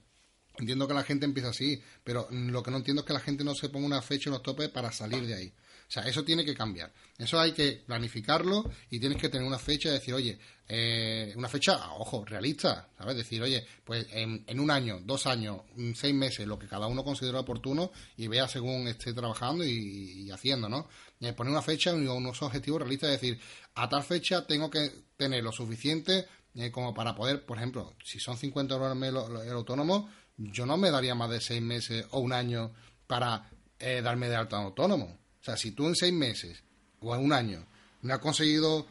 [0.59, 3.43] Entiendo que la gente empieza así, pero lo que no entiendo es que la gente
[3.43, 5.53] no se ponga una fecha, unos topes para salir de ahí.
[5.87, 6.91] O sea, eso tiene que cambiar.
[7.17, 11.47] Eso hay que planificarlo y tienes que tener una fecha de decir, oye, eh, una
[11.47, 13.15] fecha, ojo, realista, ¿sabes?
[13.15, 15.61] Decir, oye, pues en, un año, dos años,
[15.95, 20.67] seis meses, lo que cada uno considera oportuno y vea según esté trabajando y, haciendo,
[20.67, 20.89] ¿no?
[21.21, 23.39] Eh, poner una fecha y unos objetivos realistas, es decir,
[23.75, 28.19] a tal fecha tengo que tener lo suficiente eh, como para poder, por ejemplo, si
[28.19, 32.33] son 50 euros el autónomo, yo no me daría más de seis meses o un
[32.33, 32.73] año
[33.07, 36.63] para darme de alta autónomo sea, si tú en seis meses
[36.99, 37.65] o en un año
[38.01, 38.87] no has conseguido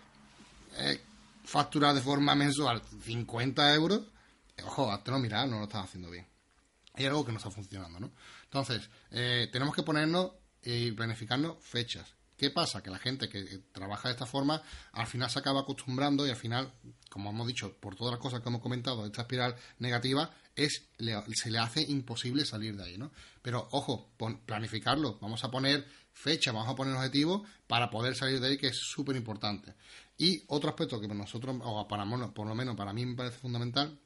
[0.78, 1.00] eh,
[1.44, 4.02] facturar de forma mensual 50 euros,
[4.56, 6.26] eh, ojo, hazte no mirar, no lo estás haciendo bien.
[6.94, 8.12] Hay algo que no está funcionando, ¿no?
[8.44, 12.14] Entonces, eh, tenemos que ponernos y planificarnos fechas.
[12.36, 12.82] ¿Qué pasa?
[12.82, 13.42] Que la gente que
[13.72, 16.72] trabaja de esta forma al final se acaba acostumbrando y al final,
[17.08, 20.88] como hemos dicho, por todas las cosas que hemos comentado, esta espiral negativa es
[21.34, 23.10] se le hace imposible salir de ahí, ¿no?
[23.42, 24.10] Pero ojo,
[24.46, 25.18] planificarlo.
[25.20, 28.76] Vamos a poner fecha, vamos a poner objetivos para poder salir de ahí, que es
[28.76, 29.74] súper importante.
[30.16, 33.98] Y otro aspecto que nosotros, o para, por lo menos para mí me parece fundamental,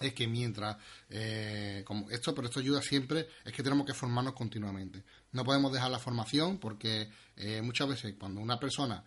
[0.00, 0.76] es que mientras,
[1.08, 5.02] eh, como esto, pero esto ayuda siempre, es que tenemos que formarnos continuamente.
[5.32, 9.02] No podemos dejar la formación porque eh, muchas veces cuando una persona,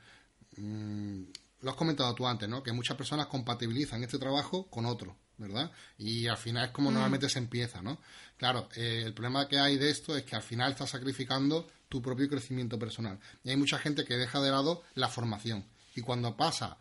[0.58, 1.22] mm,
[1.62, 2.64] lo has comentado tú antes, ¿no?
[2.64, 5.16] Que muchas personas compatibilizan este trabajo con otro.
[5.38, 5.72] ¿verdad?
[5.98, 6.94] Y al final es como mm.
[6.94, 8.00] normalmente se empieza, ¿no?
[8.38, 12.02] Claro, eh, el problema que hay de esto es que al final estás sacrificando tu
[12.02, 13.20] propio crecimiento personal.
[13.44, 15.66] Y hay mucha gente que deja de lado la formación.
[15.94, 16.78] Y cuando pasa,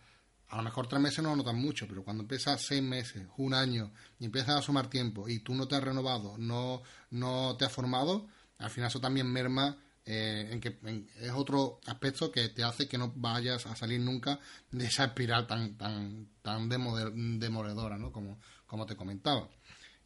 [0.49, 3.53] a lo mejor tres meses no lo notan mucho, pero cuando empieza seis meses, un
[3.53, 7.64] año, y empiezas a sumar tiempo y tú no te has renovado, no, no te
[7.64, 10.79] has formado, al final eso también merma eh, en que
[11.20, 14.38] es otro aspecto que te hace que no vayas a salir nunca
[14.70, 18.12] de esa espiral tan tan tan demoledora, ¿no?
[18.12, 19.49] Como, como te comentaba.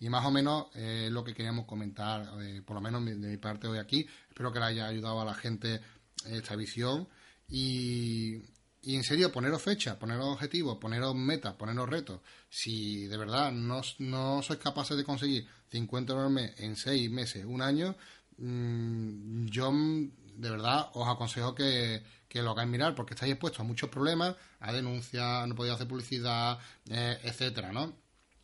[0.04, 3.36] Y más o menos eh, lo que queríamos comentar, eh, por lo menos de mi
[3.38, 4.06] parte hoy aquí.
[4.28, 5.80] Espero que le haya ayudado a la gente
[6.26, 7.08] esta visión.
[7.48, 8.34] Y,
[8.82, 12.20] en serio, poneros fecha, poneros objetivos, poneros metas, poneros retos.
[12.50, 17.62] Si de verdad no, no sois capaces de conseguir 50 euros en seis meses, un
[17.62, 17.96] año,
[18.38, 22.02] Mm, yo de verdad os aconsejo que,
[22.34, 26.58] lo hagáis mirar, porque estáis expuestos a muchos problemas, a denuncias, no podéis hacer publicidad,
[26.90, 27.92] eh, etcétera, ¿no?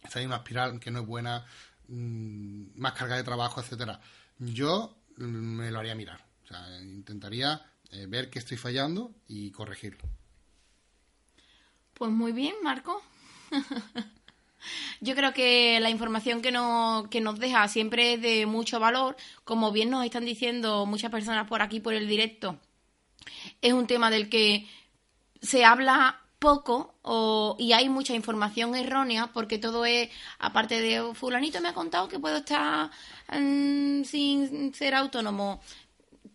[0.03, 1.45] Estáis en una espiral que no es buena,
[1.89, 4.01] mm, más carga de trabajo, etcétera.
[4.39, 6.25] Yo mm, me lo haría mirar.
[6.45, 10.09] O sea, intentaría eh, ver que estoy fallando y corregirlo.
[11.95, 13.03] Pues muy bien, Marco.
[15.01, 19.17] Yo creo que la información que nos, que nos deja siempre es de mucho valor.
[19.45, 22.59] Como bien nos están diciendo muchas personas por aquí, por el directo,
[23.61, 24.69] es un tema del que
[25.41, 30.09] se habla poco o, y hay mucha información errónea porque todo es,
[30.41, 32.91] aparte de fulanito me ha contado que puedo estar
[33.29, 35.61] mm, sin ser autónomo,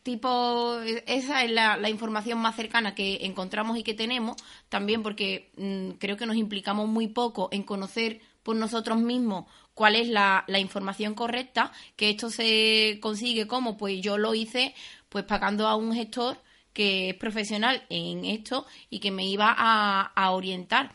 [0.03, 4.35] tipo, esa es la, información más cercana que encontramos y que tenemos,
[4.69, 9.95] también porque mm, creo que nos implicamos muy poco en conocer por nosotros mismos cuál
[9.95, 14.75] es la, información correcta, que esto se consigue como, pues yo lo hice
[15.09, 16.37] pues pagando a un gestor
[16.75, 20.91] que es profesional en esto y que me iba a, orientar.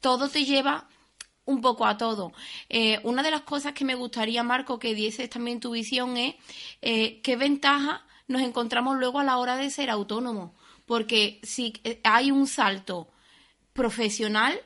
[0.00, 0.88] Todo te lleva
[1.44, 2.32] un poco a todo.
[2.68, 6.34] Eh, una de las cosas que me gustaría, Marco, que dieses también tu visión es
[6.82, 10.50] eh, qué ventaja nos encontramos luego a la hora de ser autónomos.
[10.84, 13.08] Porque si eh, hay un salto
[13.72, 14.60] profesional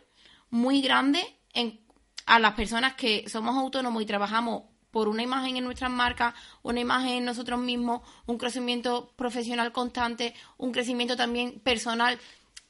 [0.48, 1.20] muy grande
[1.52, 1.78] en,
[2.24, 6.80] a las personas que somos autónomos y trabajamos por una imagen en nuestras marcas, una
[6.80, 12.18] imagen en nosotros mismos, un crecimiento profesional constante, un crecimiento también personal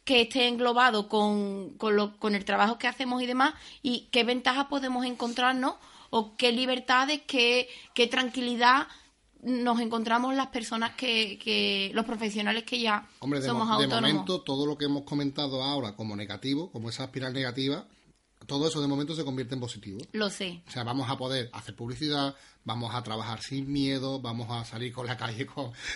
[0.05, 4.25] que esté englobado con, con, lo, con el trabajo que hacemos y demás, y qué
[4.25, 5.75] ventajas podemos encontrarnos
[6.11, 8.89] o qué libertades, qué, qué tranquilidad
[9.43, 14.03] nos encontramos las personas que, que los profesionales que ya Hombre, somos autónomos.
[14.03, 17.87] De momento, todo lo que hemos comentado ahora como negativo, como esa espiral negativa,
[18.49, 20.01] todo eso de momento se convierte en positivo.
[20.13, 20.63] Lo sé.
[20.67, 22.35] O sea, vamos a poder hacer publicidad,
[22.65, 25.47] vamos a trabajar sin miedo, vamos a salir con la calle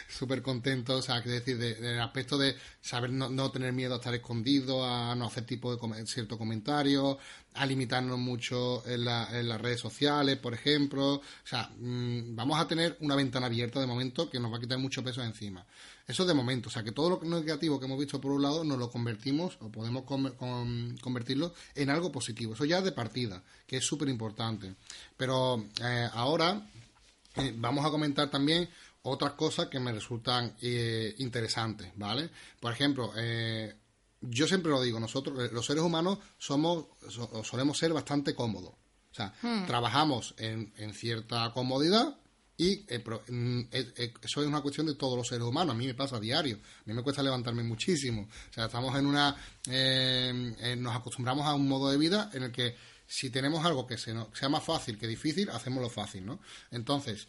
[0.06, 4.14] súper contentos, o sea, es decir, del aspecto de saber no, tener miedo a estar
[4.14, 7.18] escondido, a no hacer tipo de cierto comentario,
[7.54, 11.14] a limitarnos mucho en, en, las redes sociales, por ejemplo.
[11.14, 14.60] O sea, mm, vamos a tener una ventana abierta de momento que nos va a
[14.60, 15.64] quitar mucho peso encima.
[16.06, 18.64] Eso de momento, o sea, que todo lo negativo que hemos visto por un lado
[18.64, 22.54] nos lo convertimos o podemos convertirlo en algo positivo.
[22.54, 24.74] Eso ya de partida, que es súper importante.
[25.16, 26.66] Pero eh, ahora
[27.36, 28.68] eh, vamos a comentar también
[29.02, 32.30] otras cosas que me resultan eh, interesantes, ¿vale?
[32.60, 33.12] Por ejemplo,
[34.20, 36.86] yo siempre lo digo, nosotros los seres humanos somos
[37.44, 38.74] solemos ser bastante cómodos.
[39.10, 39.66] O sea, hmm.
[39.66, 42.16] trabajamos en, en cierta comodidad
[42.62, 43.60] y eh, mm,
[44.22, 45.74] eso es una cuestión de todos los seres humanos.
[45.74, 46.56] A mí me pasa a diario.
[46.56, 48.22] A mí me cuesta levantarme muchísimo.
[48.22, 49.36] O sea, estamos en una.
[49.68, 53.84] Eh, eh, nos acostumbramos a un modo de vida en el que si tenemos algo
[53.84, 56.40] que sea más fácil que difícil, hacemos lo fácil, ¿no?
[56.70, 57.28] Entonces,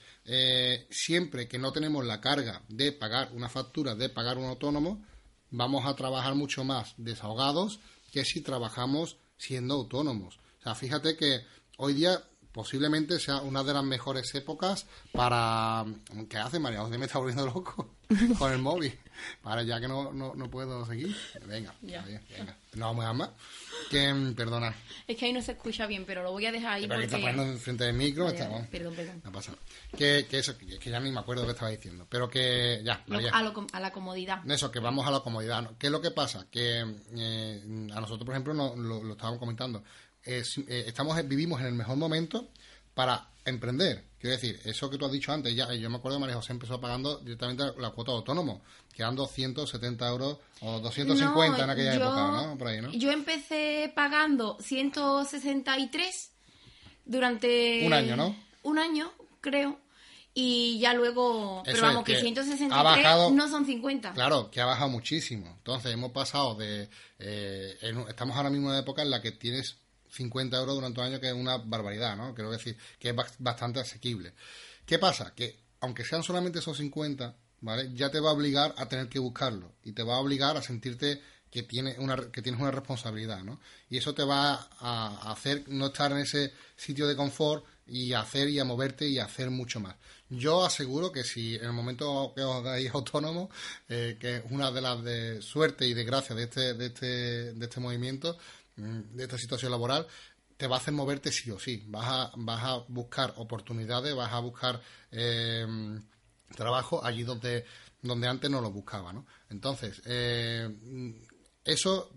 [0.89, 5.04] siempre que no tenemos la carga de pagar una factura, de pagar un autónomo,
[5.50, 7.82] vamos a trabajar mucho más desahogados
[8.13, 10.38] que si trabajamos siendo autónomos.
[10.62, 11.41] O sea, fíjate que
[11.76, 15.84] hoy día posiblemente sea una de las mejores épocas para...
[16.30, 16.98] ¿Qué hace María José?
[16.98, 17.96] Me está volviendo loco
[18.38, 18.98] con el móvil.
[19.42, 21.16] Para ya que no, no, no puedo seguir.
[21.46, 22.22] Venga, venga.
[22.74, 23.30] No vamos a más.
[23.89, 24.74] Que, perdona.
[25.08, 26.88] Es que ahí no se escucha bien, pero lo voy a dejar ahí.
[26.88, 27.06] Pero porque...
[27.06, 28.28] está poniendo frente del micro.
[28.28, 29.22] está, Perdón, perdón.
[29.24, 29.54] No pasa
[29.96, 32.08] Que, que eso, que ya ni me acuerdo lo que estaba diciendo.
[32.10, 33.04] Pero que ya.
[33.32, 34.52] a, la comodidad.
[34.52, 35.72] Eso, que vamos a la comodidad.
[35.78, 36.48] ¿Qué es lo que pasa?
[36.50, 36.84] Que
[37.16, 37.62] eh,
[37.94, 39.84] a nosotros, por ejemplo, no, lo, lo estábamos comentando
[40.26, 40.44] eh,
[40.88, 42.50] estamos vivimos en el mejor momento
[42.94, 44.04] para emprender.
[44.20, 46.54] Quiero decir, eso que tú has dicho antes, ya yo me acuerdo que María José
[46.54, 48.62] empezó pagando directamente la cuota de autónomo,
[48.94, 52.58] que eran 270 euros o 250 en aquella época, ¿no?
[52.58, 52.92] Por ahí, ¿no?
[52.94, 56.32] Yo empecé pagando 163
[57.04, 57.86] durante...
[57.86, 58.36] Un año, ¿no?
[58.62, 59.78] Un año, creo.
[60.34, 64.14] Y ya luego, pero vamos, que, 163 no son 50.
[64.14, 65.48] Claro, que ha bajado muchísimo.
[65.58, 66.90] Entonces hemos pasado de...
[67.20, 69.83] Eh, estamos ahora mismo en una época en la que tienes
[70.13, 72.34] 50 euros durante un año, que es una barbaridad, ¿no?
[72.34, 74.34] Quiero decir que es bastante asequible.
[74.86, 75.34] ¿Qué pasa?
[75.36, 77.91] Que aunque sean solamente esos 50, ¿vale?
[77.93, 80.62] Ya te va a obligar a tener que buscarlo y te va a obligar a
[80.62, 83.60] sentirte que, tiene una, que tienes una responsabilidad, ¿no?
[83.89, 88.49] Y eso te va a hacer no estar en ese sitio de confort y hacer
[88.49, 89.95] y a moverte y hacer mucho más.
[90.30, 93.49] Yo aseguro que si en el momento que os hagáis autónomo,
[93.88, 97.54] eh, que es una de las de suerte y de gracia de este, de este,
[97.54, 98.38] de este movimiento,
[98.76, 100.08] de esta situación laboral
[100.58, 101.84] te va a hacer moverte sí o sí.
[101.88, 104.82] Vas a, vas a buscar oportunidades, vas a buscar
[105.12, 105.66] eh,
[106.56, 107.66] trabajo allí donde,
[108.02, 109.12] donde antes no lo buscaba.
[109.12, 109.26] ¿no?
[109.50, 110.70] Entonces, eh,
[111.66, 112.12] eso,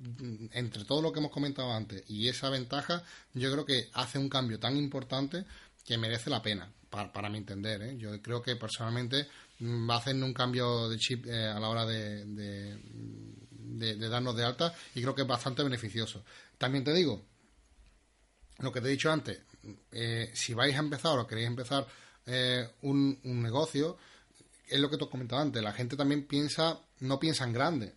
[0.52, 4.28] entre todo lo que hemos comentado antes y esa ventaja, yo creo que hace un
[4.28, 5.44] cambio tan importante
[5.84, 7.82] que merece la pena, para, para mi entender.
[7.82, 7.96] ¿eh?
[7.96, 9.28] Yo creo que personalmente
[9.60, 14.08] mm, va a hacer un cambio de chip eh, a la hora de, de, de,
[14.08, 16.24] darnos de alta y creo que es bastante beneficioso.
[16.58, 17.24] También te digo,
[18.58, 19.40] lo que te he dicho antes,
[19.92, 21.86] eh, si vais a empezar o queréis empezar
[22.24, 23.96] eh, un, un, negocio,
[24.66, 27.94] es lo que te he comentado antes, la gente también piensa, no piensa en grande,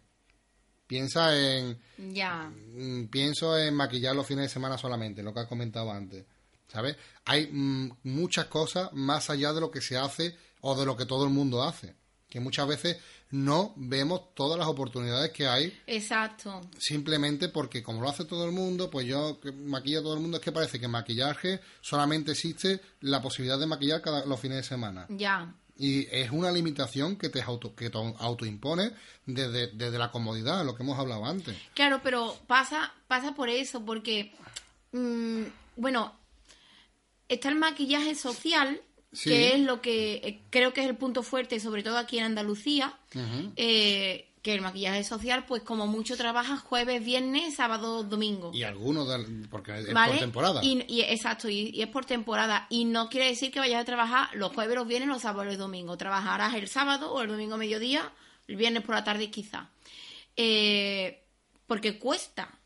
[0.88, 1.80] piensa en...
[1.98, 2.52] Ya.
[2.74, 6.26] Mm, pienso en maquillar los fines de semana solamente, lo que has comentado antes,
[6.68, 6.98] ¿sabes?
[7.26, 11.06] Hay mm, muchas cosas más allá de lo que se hace o de lo que
[11.06, 11.99] todo el mundo hace
[12.30, 12.98] que muchas veces
[13.32, 15.78] no vemos todas las oportunidades que hay.
[15.88, 16.62] Exacto.
[16.78, 20.38] Simplemente porque como lo hace todo el mundo, pues yo maquillo a todo el mundo,
[20.38, 24.64] es que parece que maquillaje solamente existe la posibilidad de maquillar cada, los fines de
[24.64, 25.06] semana.
[25.10, 25.54] Ya.
[25.78, 28.92] Y es una limitación que te auto, que te autoimpone
[29.26, 31.56] desde, desde la comodidad, lo que hemos hablado antes.
[31.74, 34.34] Claro, pero pasa, pasa por eso, porque,
[34.92, 35.44] mm,
[35.78, 36.14] bueno,
[37.30, 41.60] está el maquillaje social, que es lo que eh, creo que es el punto fuerte,
[41.60, 42.98] sobre todo aquí en Andalucía,
[43.56, 48.52] eh, que el maquillaje social, pues como mucho trabaja jueves, viernes, sábado, domingo.
[48.54, 49.08] Y algunos,
[49.50, 50.62] porque es por temporada.
[50.64, 52.68] Y, exacto, y, es por temporada.
[52.70, 55.58] Y no quiere decir que vayas a trabajar los jueves, los viernes, los sábados y
[55.58, 55.98] domingos.
[55.98, 58.12] Trabajarás el sábado o el domingo mediodía,
[58.48, 59.70] el viernes por la tarde quizá.
[60.38, 61.24] Eh,
[61.68, 62.58] porque cuesta.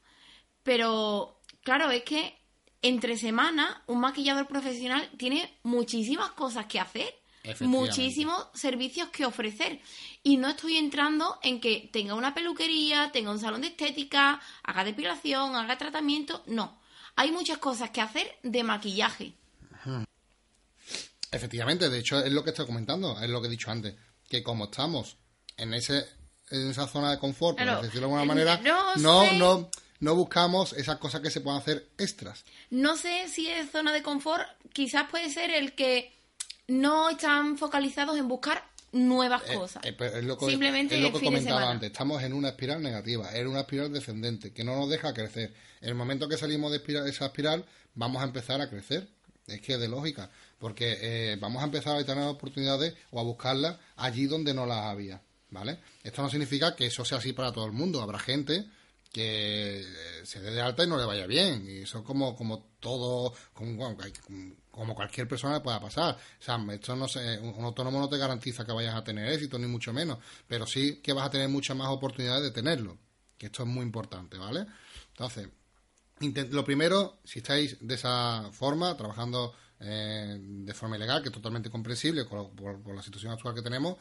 [0.61, 2.37] Pero, claro, es que
[2.83, 7.15] entre semana un maquillador profesional tiene muchísimas cosas que hacer,
[7.61, 9.79] muchísimos servicios que ofrecer.
[10.21, 14.83] Y no estoy entrando en que tenga una peluquería, tenga un salón de estética, haga
[14.83, 16.43] depilación, haga tratamiento.
[16.45, 16.79] No,
[17.15, 19.33] hay muchas cosas que hacer de maquillaje.
[21.31, 23.95] Efectivamente, de hecho es lo que estoy comentando, es lo que he dicho antes,
[24.29, 25.17] que como estamos
[25.57, 26.05] en ese
[26.51, 29.69] en esa zona de confort, por decirlo de alguna manera, no, no no
[30.11, 32.43] buscamos esas cosas que se puedan hacer extras.
[32.69, 36.13] No sé si es zona de confort, quizás puede ser el que
[36.67, 39.83] no están focalizados en buscar nuevas eh, cosas.
[39.85, 43.33] Eh, es lo que, Simplemente es lo que comentaba antes, estamos en una espiral negativa,
[43.33, 45.53] en una espiral descendente, que no nos deja crecer.
[45.81, 49.07] En el momento que salimos de esa espiral, vamos a empezar a crecer.
[49.47, 53.23] Es que es de lógica, porque eh, vamos a empezar a tener oportunidades o a
[53.23, 55.21] buscarlas allí donde no las había.
[55.49, 55.79] ¿Vale?
[56.01, 58.01] Esto no significa que eso sea así para todo el mundo.
[58.01, 58.65] Habrá gente
[59.13, 59.85] que eh,
[60.25, 61.65] se dé de alta y no le vaya bien.
[61.69, 66.15] Y eso como, como todo, como, cualquier persona le pueda pasar.
[66.15, 69.59] O sea, esto no sé, un autónomo no te garantiza que vayas a tener éxito,
[69.59, 72.97] ni mucho menos, pero sí que vas a tener muchas más oportunidades de tenerlo.
[73.37, 74.65] Que esto es muy importante, ¿vale?
[75.09, 75.49] Entonces,
[76.51, 81.69] lo primero, si estáis de esa forma, trabajando eh, de forma ilegal, que es totalmente
[81.69, 83.97] comprensible por, por la situación actual que tenemos,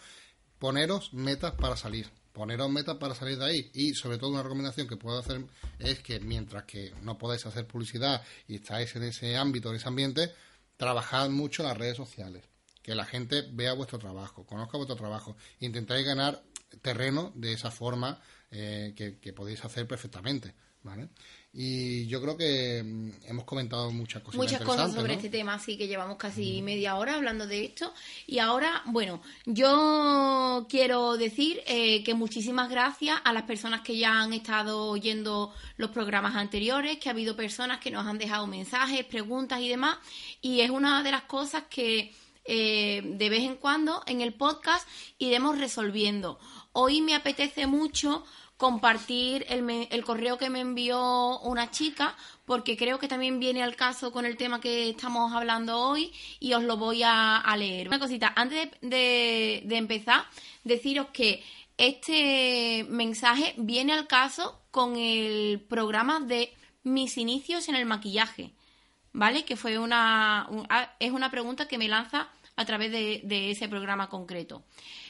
[0.59, 3.71] poneros metas para salir poneros metas para salir de ahí.
[3.75, 5.45] Y sobre todo una recomendación que puedo hacer
[5.79, 9.89] es que mientras que no podáis hacer publicidad y estáis en ese ámbito, en ese
[9.89, 10.33] ambiente,
[10.77, 12.45] trabajad mucho las redes sociales,
[12.83, 16.43] que la gente vea vuestro trabajo, conozca vuestro trabajo, intentáis ganar
[16.81, 21.09] terreno de esa forma eh, que, que podéis hacer perfectamente, ¿vale?
[21.55, 24.39] Y yo creo que mm, hemos comentado muchas cosas.
[24.39, 27.93] Muchas cosas sobre este tema, sí, que llevamos casi media hora hablando de esto.
[28.27, 34.23] Y ahora, bueno, yo quiero decir eh, que muchísimas gracias a las personas que ya
[34.23, 39.05] han estado oyendo los programas anteriores, que ha habido personas que nos han dejado mensajes,
[39.05, 39.99] preguntas y demás.
[40.41, 44.89] Y es una de las cosas que eh, de vez en cuando en el podcast
[45.19, 46.41] iremos resolviendo.
[46.73, 48.25] Hoy me apetece mucho
[48.63, 53.75] compartir el, el, correo que me envió una chica, porque creo que también viene al
[53.75, 57.89] caso con el tema que estamos hablando hoy y os lo voy a, leer.
[57.89, 60.27] Una cosita, antes de, de, empezar,
[60.63, 61.43] deciros que
[61.77, 68.53] este mensaje viene al caso con el programa de mis inicios en el maquillaje,
[69.13, 69.45] ¿vale?
[69.45, 70.49] Que fue una,
[71.01, 74.63] es una pregunta que me lanza a través de, ese programa concreto.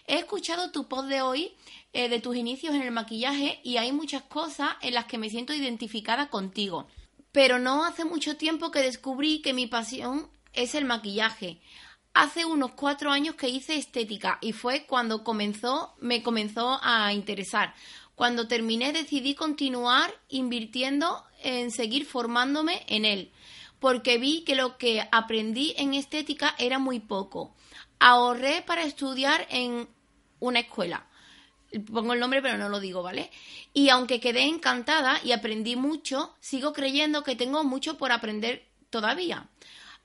[0.06, 1.52] He escuchado tu post de hoy
[1.92, 5.30] eh, de tus inicios en el maquillaje y hay muchas cosas en las que me
[5.30, 6.86] siento identificada contigo.
[7.32, 11.60] Pero no hace mucho tiempo que descubrí que mi pasión es el maquillaje.
[12.14, 17.74] Hace unos cuatro años que hice estética y fue cuando comenzó, me comenzó a interesar.
[18.14, 23.32] Cuando terminé decidí continuar invirtiendo en seguir formándome en él,
[23.82, 27.52] porque vi que lo que aprendí en estética era muy poco.
[27.98, 29.88] Ahorré para estudiar en
[30.38, 31.04] una escuela.
[31.92, 33.32] Pongo el nombre pero no lo digo, ¿vale?
[33.74, 39.48] Y aunque quedé encantada y aprendí mucho, sigo creyendo que tengo mucho por aprender todavía.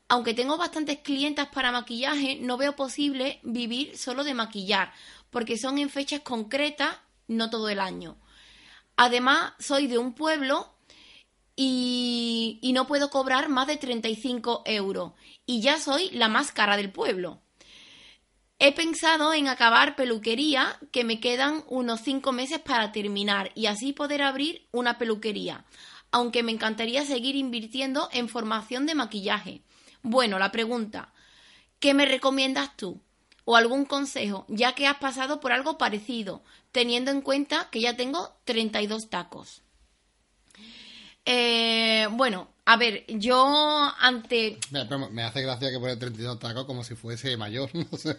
[0.07, 4.91] Aunque tengo bastantes clientas para maquillaje, no veo posible vivir solo de maquillar,
[5.29, 6.97] porque son en fechas concretas,
[7.27, 8.17] no todo el año.
[8.95, 10.73] Además, soy de un pueblo
[11.59, 15.13] y, no puedo cobrar más de 35 euros.
[15.47, 17.41] Y ya soy la más cara del pueblo.
[18.59, 23.91] He pensado en acabar peluquería, que me quedan unos cinco meses para terminar y así
[23.91, 25.65] poder abrir una peluquería,
[26.11, 29.61] aunque me encantaría seguir invirtiendo en formación de maquillaje.
[30.03, 31.13] Bueno, la pregunta,
[31.79, 33.01] ¿qué me recomiendas tú?
[33.45, 37.95] O algún consejo, ya que has pasado por algo parecido, teniendo en cuenta que ya
[37.95, 39.63] tengo 32 tacos.
[41.29, 44.57] Eh, bueno, a ver, yo ante...
[45.11, 48.15] Me, hace gracia que pone 32 tacos como si fuese mayor, no sé.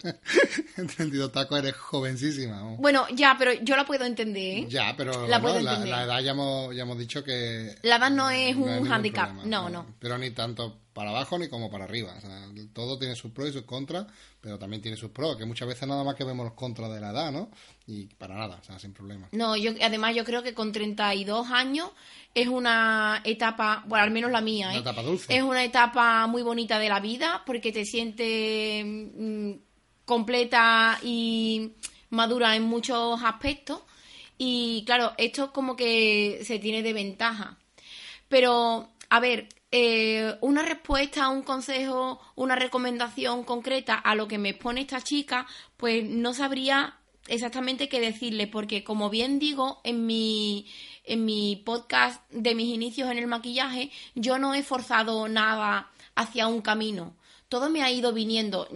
[0.77, 2.77] 32 tacos eres jovencísima.
[2.79, 4.59] Bueno, ya, pero yo la puedo entender.
[4.59, 4.67] ¿eh?
[4.69, 7.77] Ya, pero la, edad ya hemos, ya hemos dicho que...
[7.81, 11.71] La edad no es un handicap, no, no, Pero ni tanto para abajo ni como
[11.71, 12.13] para arriba.
[12.19, 14.09] O sea, todo tiene sus pros y sus contras,
[14.41, 17.01] pero también tiene sus pros, que muchas veces nada más que vemos los contras de
[17.01, 17.53] la edad, ¿no?
[17.87, 19.29] Y para nada, o sea, sin problema.
[19.31, 21.93] No, yo además yo creo que con 32 años
[22.35, 24.79] es una etapa, bueno, al menos la mía, ¿eh?
[24.79, 25.37] etapa dulce.
[25.37, 29.53] Es una etapa muy bonita de la vida porque te sientes mm,
[30.05, 31.75] completa y
[32.11, 33.83] madura en muchos aspectos.
[34.37, 37.57] Y claro, esto es como que se tiene de ventaja.
[38.29, 44.51] Pero, a ver, eh, una respuesta, un consejo, una recomendación concreta a lo que me
[44.51, 45.47] expone esta chica,
[45.77, 50.67] pues no sabría exactamente qué decirle, porque como bien digo en mi,
[51.05, 56.47] en mi podcast de mis inicios en el maquillaje, yo no he forzado nada hacia
[56.47, 57.15] un camino.
[57.49, 58.69] Todo me ha ido viniendo.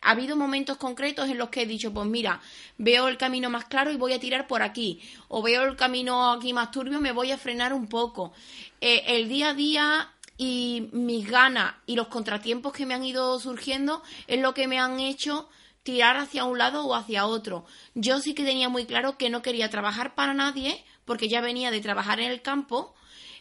[0.00, 2.40] ha habido momentos concretos en los que he dicho, pues mira,
[2.78, 5.00] veo el camino más claro y voy a tirar por aquí.
[5.26, 8.32] O veo el camino aquí más turbio, me voy a frenar un poco.
[8.80, 13.38] Eh, el día a día y mis ganas y los contratiempos que me han ido
[13.40, 15.48] surgiendo es lo que me han hecho
[15.82, 17.64] tirar hacia un lado o hacia otro.
[17.94, 21.70] Yo sí que tenía muy claro que no quería trabajar para nadie, porque ya venía
[21.70, 22.94] de trabajar en el campo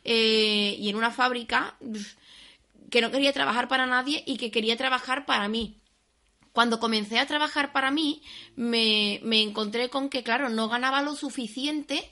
[0.03, 1.75] eh, y en una fábrica,
[2.91, 5.79] que no quería trabajar para nadie y que quería trabajar para mí.
[6.53, 8.21] Cuando comencé a trabajar para mí,
[8.55, 12.11] me, me encontré con que, claro, no ganaba lo suficiente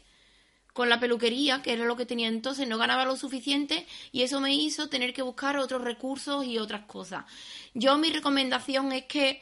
[0.73, 4.41] con la peluquería, que era lo que tenía entonces, no ganaba lo suficiente y eso
[4.41, 7.25] me hizo tener que buscar otros recursos y otras cosas.
[7.75, 9.41] Yo mi recomendación es que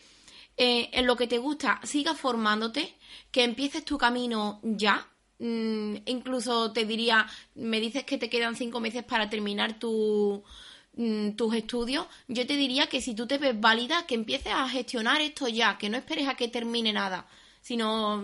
[0.58, 2.94] eh, en lo que te gusta sigas formándote,
[3.32, 5.08] que empieces tu camino ya.
[5.40, 7.26] Mm, incluso te diría,
[7.56, 10.44] me dices que te quedan cinco meses para terminar tu,
[10.96, 14.70] mm, tus estudios, yo te diría que si tú te ves válida, que empieces a
[14.70, 17.26] gestionar esto ya, que no esperes a que termine nada
[17.62, 18.24] sino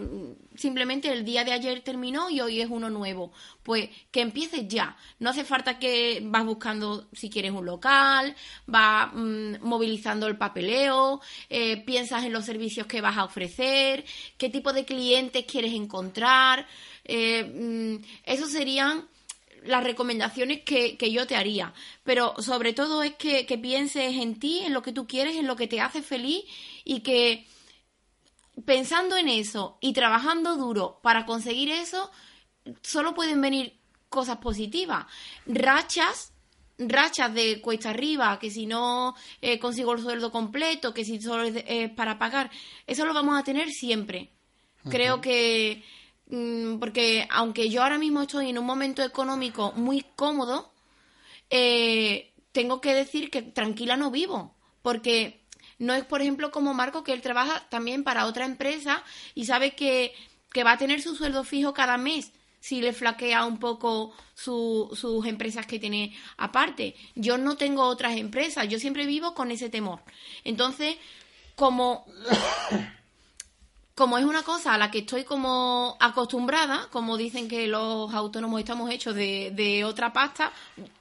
[0.56, 3.32] simplemente el día de ayer terminó y hoy es uno nuevo.
[3.62, 4.98] Pues que empieces ya.
[5.20, 8.36] No hace falta que vas buscando si quieres un local,
[8.66, 14.04] vas mm, movilizando el papeleo, eh, piensas en los servicios que vas a ofrecer,
[14.38, 16.68] qué tipo de clientes quieres encontrar.
[17.06, 19.08] Eh, mm, eso serían
[19.66, 21.74] las recomendaciones que, que, yo te haría.
[22.04, 25.46] Pero sobre todo es que, que pienses en ti, en lo que tú quieres, en
[25.48, 26.44] lo que te hace feliz
[26.84, 27.46] y que
[28.66, 32.12] pensando en eso y trabajando duro para conseguir eso,
[32.82, 33.78] solo pueden venir
[34.10, 35.06] cosas positivas.
[35.46, 36.34] Rachas,
[36.78, 41.44] rachas de cuesta arriba, que si no eh, consigo el sueldo completo, que si solo
[41.44, 42.50] es para pagar,
[42.86, 44.32] eso lo vamos a tener siempre.
[44.90, 45.84] Creo que,
[46.28, 50.72] mm, porque aunque yo ahora mismo estoy en un momento económico muy cómodo,
[51.50, 55.47] eh, tengo que decir que tranquila no vivo, porque
[55.80, 59.04] no es, por ejemplo, como Marco, que él trabaja también para otra empresa
[59.36, 60.14] y sabe que,
[60.66, 65.68] va a tener su sueldo fijo cada mes si le flaquea un poco sus empresas
[65.68, 66.96] que tiene aparte.
[67.14, 70.02] Yo no tengo otras empresas, yo siempre vivo con ese temor.
[70.44, 70.96] Entonces,
[71.56, 72.08] como,
[73.94, 78.60] como es una cosa a la que estoy como acostumbrada, como dicen que los autónomos
[78.60, 80.52] estamos hechos de, de otra pasta,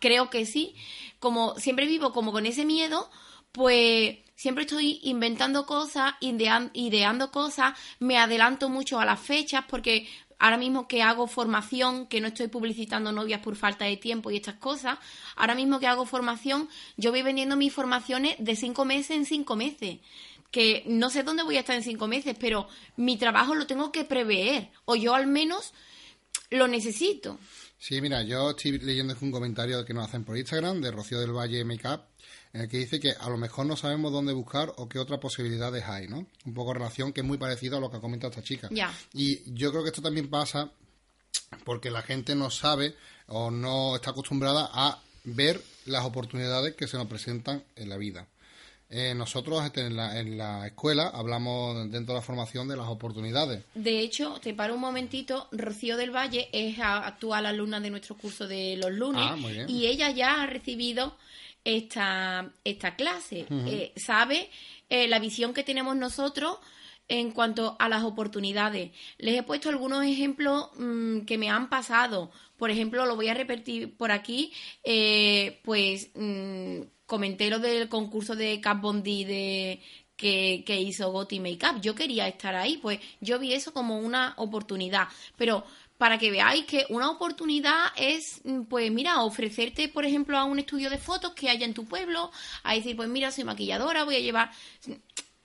[0.01, 0.74] creo que sí,
[1.18, 3.09] como siempre vivo como con ese miedo,
[3.53, 10.07] pues siempre estoy inventando cosas, ideando cosas, me adelanto mucho a las fechas porque
[10.39, 14.37] ahora mismo que hago formación, que no estoy publicitando novias por falta de tiempo y
[14.37, 14.99] estas cosas,
[15.34, 19.57] ahora mismo que hago formación, yo voy vendiendo mis formaciones de cinco meses en cinco
[19.57, 19.99] meses.
[20.51, 23.91] Que no sé dónde voy a estar en cinco meses, pero mi trabajo lo tengo
[23.91, 25.72] que prever, o yo al menos
[26.51, 27.39] lo necesito.
[27.78, 31.32] Sí, mira, yo estoy leyendo un comentario que nos hacen por Instagram de Rocío del
[31.32, 32.03] Valle Makeup
[32.53, 35.20] en el que dice que a lo mejor no sabemos dónde buscar o qué otras
[35.20, 36.26] posibilidades hay, ¿no?
[36.44, 38.68] Un poco relación que es muy parecido a lo que ha comentado esta chica.
[39.12, 40.70] Y yo creo que esto también pasa
[41.64, 42.94] porque la gente no sabe
[43.28, 48.26] o no está acostumbrada a ver las oportunidades que se nos presentan en la vida.
[48.88, 52.86] Eh, nosotros este, en la, en la escuela hablamos dentro de la formación de las
[52.86, 53.64] oportunidades.
[53.74, 58.47] De hecho, te paro un momentito, Rocío del Valle es actual alumna de nuestro curso
[58.47, 59.36] de los lunes ah,
[59.66, 61.16] y ella ya ha recibido
[61.67, 63.45] esta, esta clase.
[63.51, 64.49] Eh, sabe
[64.89, 66.59] eh, la visión que tenemos nosotros
[67.09, 68.93] en cuanto a las oportunidades.
[69.19, 72.31] Les he puesto algunos ejemplos mm, que me han pasado.
[72.57, 74.53] Por ejemplo, lo voy a repetir por aquí,
[74.85, 79.83] eh, pues mm, comenté lo del concurso de Cap Bondi de
[80.17, 81.81] que, que hizo Gotti Makeup.
[81.81, 85.09] Yo quería estar ahí, pues yo vi eso como una oportunidad.
[85.37, 85.64] Pero
[85.99, 90.59] para que veáis que una oportunidad es, mm, pues mira, ofrecerte, por ejemplo, a un
[90.59, 92.30] estudio de fotos que haya en tu pueblo,
[92.62, 94.51] a decir, pues mira, soy maquilladora, voy a llevar...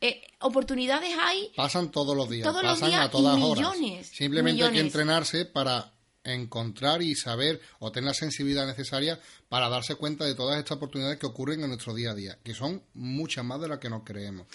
[0.04, 1.52] Eh, oportunidades hay.
[1.56, 3.78] Pasan todos los días, pasan a todas horas.
[4.12, 5.92] Simplemente hay que entrenarse para
[6.24, 11.20] encontrar y saber o tener la sensibilidad necesaria para darse cuenta de todas estas oportunidades
[11.20, 14.04] que ocurren en nuestro día a día, que son muchas más de las que nos
[14.04, 14.48] creemos.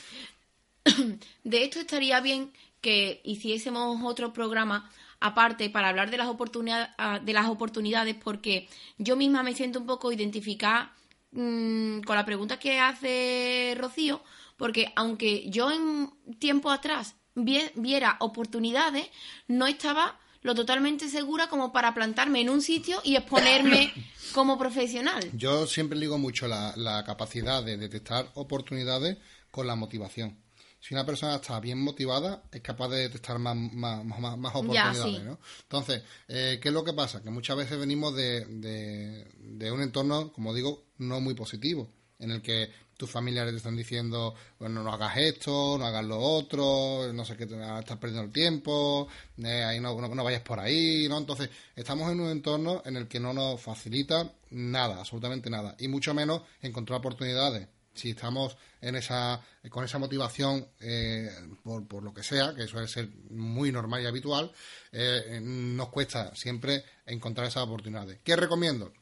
[1.45, 4.91] De esto estaría bien que hiciésemos otro programa
[5.21, 9.81] aparte para hablar de las oportunidades, ah, de las oportunidades porque yo misma me siento
[9.81, 10.95] un poco identificada
[11.33, 14.23] mm, con la pregunta que hace Rocío,
[14.57, 19.09] porque aunque yo en tiempo atrás viera oportunidades,
[19.47, 23.93] no estaba lo totalmente segura como para plantarme en un sitio y exponerme
[24.33, 25.29] como profesional.
[25.35, 29.19] Yo siempre digo mucho la, la capacidad de detectar oportunidades
[29.51, 30.46] con la motivación
[30.81, 35.39] si una persona está bien motivada, es capaz de detectar más, más, más, oportunidades, ¿no?
[35.63, 37.23] Entonces, eh, ¿qué es lo que pasa?
[37.23, 42.43] Que muchas veces venimos de, de, un entorno, como digo, no muy positivo, en el
[42.43, 47.25] que tus familiares te están diciendo, bueno, no hagas esto, no hagas lo otro, no
[47.25, 49.09] sé qué, estás perdiendo el tiempo,
[49.39, 51.19] eh, ahí no, no, vayas por ahí, ¿no?
[51.19, 55.89] Entonces, estamos en un entorno en el que no nos facilita nada, absolutamente nada, y
[55.89, 61.31] mucho menos encontrar oportunidades si estamos en esa, con esa motivación eh,
[61.63, 64.53] por, por, lo que sea, que suele ser muy normal y habitual,
[64.93, 68.21] eh, nos cuesta siempre encontrar esas oportunidades.
[68.23, 68.93] ¿Qué recomiendo?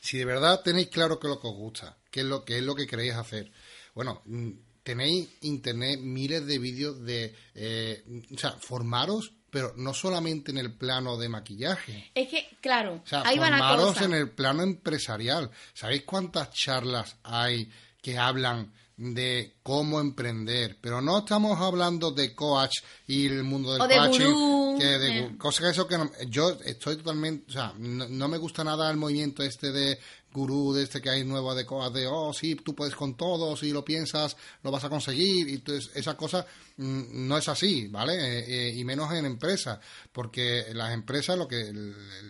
[0.00, 2.58] Si de verdad tenéis claro qué es lo que os gusta, qué es lo, qué
[2.58, 3.50] es lo que queréis hacer,
[3.94, 4.50] bueno, mm,
[4.82, 8.04] tenéis internet miles de vídeos de, eh,
[8.34, 12.10] o sea, formaros pero no solamente en el plano de maquillaje.
[12.12, 15.48] Es que, claro, o sea, formaros en el plano empresarial.
[15.72, 17.70] ¿Sabéis cuántas charlas hay
[18.04, 23.80] que hablan de cómo emprender, pero no estamos hablando de coach y el mundo del
[23.80, 25.38] coaching, que de eh.
[25.38, 25.96] cosas eso que
[26.28, 29.98] yo estoy totalmente, o sea, no, me gusta nada el movimiento este de
[30.30, 33.56] gurú, de este que hay nuevo de coach, de oh sí, tú puedes con todo,
[33.56, 36.46] si lo piensas lo vas a conseguir, y entonces esa cosa
[36.76, 38.16] mm, no es así, ¿vale?
[38.16, 39.78] Eh, eh, y menos en empresas,
[40.12, 41.72] porque las empresas lo que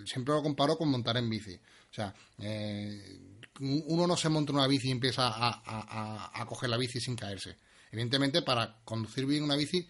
[0.07, 3.24] siempre lo comparo con montar en bici, o sea, eh,
[3.61, 7.57] uno no se monta una bici y empieza a, coger la bici sin caerse.
[7.91, 9.89] Evidentemente, para conducir bien una bici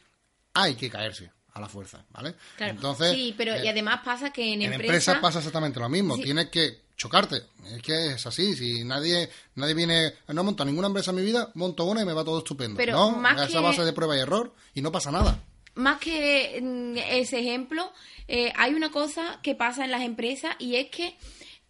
[0.52, 2.34] hay que caerse a la fuerza, ¿vale?
[2.58, 6.16] Entonces, sí, pero y eh, además pasa que en, en empresas pasa exactamente lo mismo.
[6.16, 7.42] Tienes que chocarte.
[7.72, 8.54] Es que es así.
[8.54, 12.04] Si nadie nadie viene, no he montado ninguna empresa en mi vida, monto una y
[12.04, 12.76] me va todo estupendo.
[12.76, 15.38] Pero no, más esa base de prueba y error y no pasa nada.
[15.74, 17.92] Más que mm, ese ejemplo,
[18.28, 21.16] eh, hay una cosa que pasa en las empresas y es que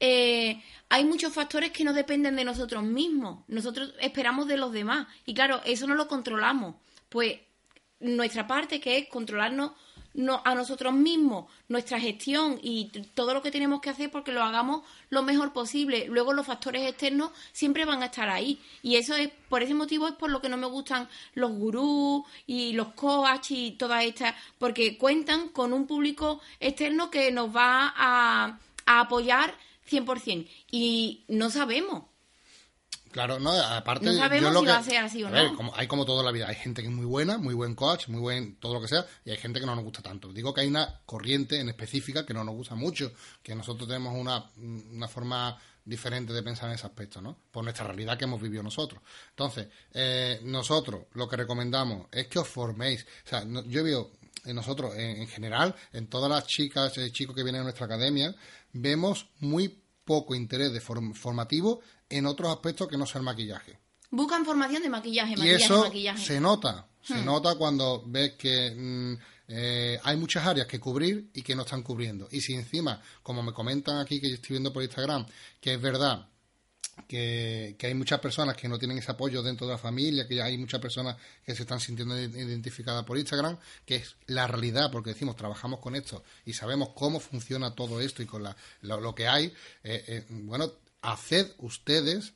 [0.01, 3.45] eh, hay muchos factores que no dependen de nosotros mismos.
[3.49, 5.07] Nosotros esperamos de los demás.
[5.27, 6.77] Y claro, eso no lo controlamos.
[7.09, 7.39] Pues
[8.01, 9.73] nuestra parte, que es controlarnos
[10.45, 14.83] a nosotros mismos, nuestra gestión y todo lo que tenemos que hacer porque lo hagamos
[15.11, 16.07] lo mejor posible.
[16.09, 18.61] Luego los factores externos siempre van a estar ahí.
[18.83, 22.25] Y eso es, por ese motivo es por lo que no me gustan los gurús
[22.47, 27.93] y los coach y todas estas, porque cuentan con un público externo que nos va
[27.97, 29.55] a apoyar
[29.91, 30.49] 100%.
[30.71, 32.05] Y no sabemos.
[33.15, 34.07] Claro, no, aparte.
[34.07, 35.57] No sabemos si va a ser así o no.
[35.57, 36.49] como, hay como toda la vida.
[36.49, 39.07] Hay gente que es muy buena, muy buen coach, muy buen todo lo que sea,
[39.25, 40.33] y hay gente que no nos gusta tanto.
[40.33, 44.17] Digo que hay una corriente en específica que no nos gusta mucho, que nosotros tenemos
[44.17, 47.39] una, una forma diferente de pensar en ese aspecto, ¿no?
[47.53, 49.01] Por nuestra realidad que hemos vivido nosotros.
[49.31, 53.07] Entonces, eh, nosotros lo que recomendamos es que os forméis.
[53.27, 54.11] O sea, yo veo
[54.45, 58.35] en nosotros, en, general, en todas las chicas eh, chicos que vienen a nuestra academia,
[58.75, 63.79] vemos muy poco interés de formativo en otros aspectos que no sea el maquillaje.
[64.11, 66.23] Buscan formación de maquillaje, maquillaje, y eso maquillaje.
[66.23, 67.25] se nota, se hmm.
[67.25, 69.15] nota cuando ves que mm,
[69.49, 72.29] eh, hay muchas áreas que cubrir y que no están cubriendo.
[72.31, 75.27] Y si encima, como me comentan aquí que yo estoy viendo por Instagram,
[75.61, 76.29] que es verdad
[77.09, 80.59] que, hay muchas personas que no tienen ese apoyo dentro de la familia, que hay
[80.59, 85.37] muchas personas que se están sintiendo identificadas por Instagram, que es la realidad, porque decimos,
[85.37, 89.47] trabajamos con esto y sabemos cómo funciona todo esto y con la, lo, que hay,
[89.83, 90.73] eh, eh, bueno,
[91.03, 92.35] haced ustedes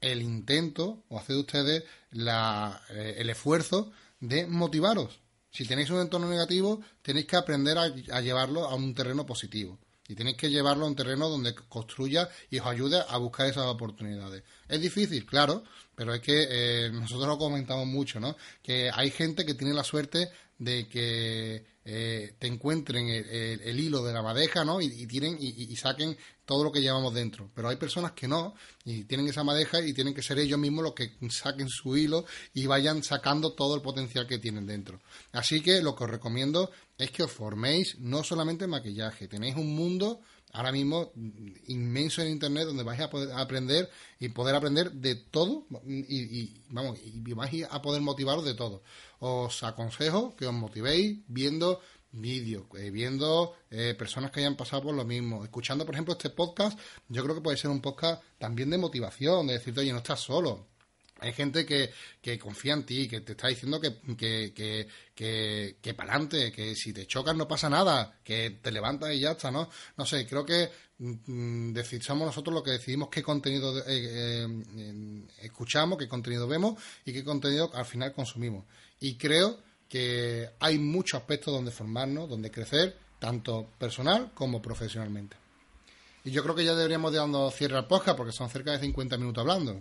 [0.00, 5.20] el intento o haced ustedes la, eh, el esfuerzo de motivaros.
[5.50, 9.78] Si tenéis un entorno negativo, tenéis que aprender a llevarlo a un terreno positivo.
[10.08, 13.66] Y tenéis que llevarlo a un terreno donde construya y os ayude a buscar esas
[13.66, 14.42] oportunidades.
[14.68, 18.36] Es difícil, claro, pero es que eh, nosotros lo comentamos mucho, ¿no?
[18.62, 24.12] Que hay gente que tiene la suerte de que eh, te encuentren el, hilo de
[24.12, 24.80] la madeja, ¿no?
[24.80, 27.50] Y, tienen y, saquen todo lo que llevamos dentro.
[27.54, 28.54] Pero hay personas que no
[28.84, 32.24] y tienen esa madeja y tienen que ser ellos mismos los que saquen su hilo
[32.54, 35.00] y vayan sacando todo el potencial que tienen dentro.
[35.32, 39.56] Así que lo que os recomiendo es que os forméis no solamente en maquillaje, tenéis
[39.56, 40.20] un mundo
[40.52, 41.12] ahora mismo
[41.66, 46.98] inmenso en internet donde vais a poder aprender y poder aprender de todo y, vamos
[47.02, 48.82] y vais a poder motivaros de todo.
[49.18, 51.80] Os aconsejo que os motivéis viendo
[52.12, 56.30] vídeos, eh, viendo eh, personas que hayan pasado por lo mismo, escuchando por ejemplo este
[56.30, 56.78] podcast,
[57.08, 60.20] yo creo que puede ser un podcast también de motivación, de decirte, oye, no estás
[60.20, 60.68] solo,
[61.20, 64.52] hay gente que, confía en ti, que te está diciendo que, que,
[65.14, 69.20] que, que, para adelante, que si te chocas no pasa nada, que te levantas y
[69.20, 69.70] ya está, ¿no?
[69.96, 75.98] No sé, creo que mm, somos nosotros los que decidimos qué contenido eh, eh, escuchamos,
[75.98, 78.64] qué contenido vemos y qué contenido al final consumimos.
[79.00, 79.58] Y creo
[79.88, 85.36] que hay muchos aspectos donde formarnos, donde crecer, tanto personal como profesionalmente.
[86.24, 88.80] Y yo creo que ya deberíamos de dando cierre al podcast porque son cerca de
[88.80, 89.80] 50 minutos hablando.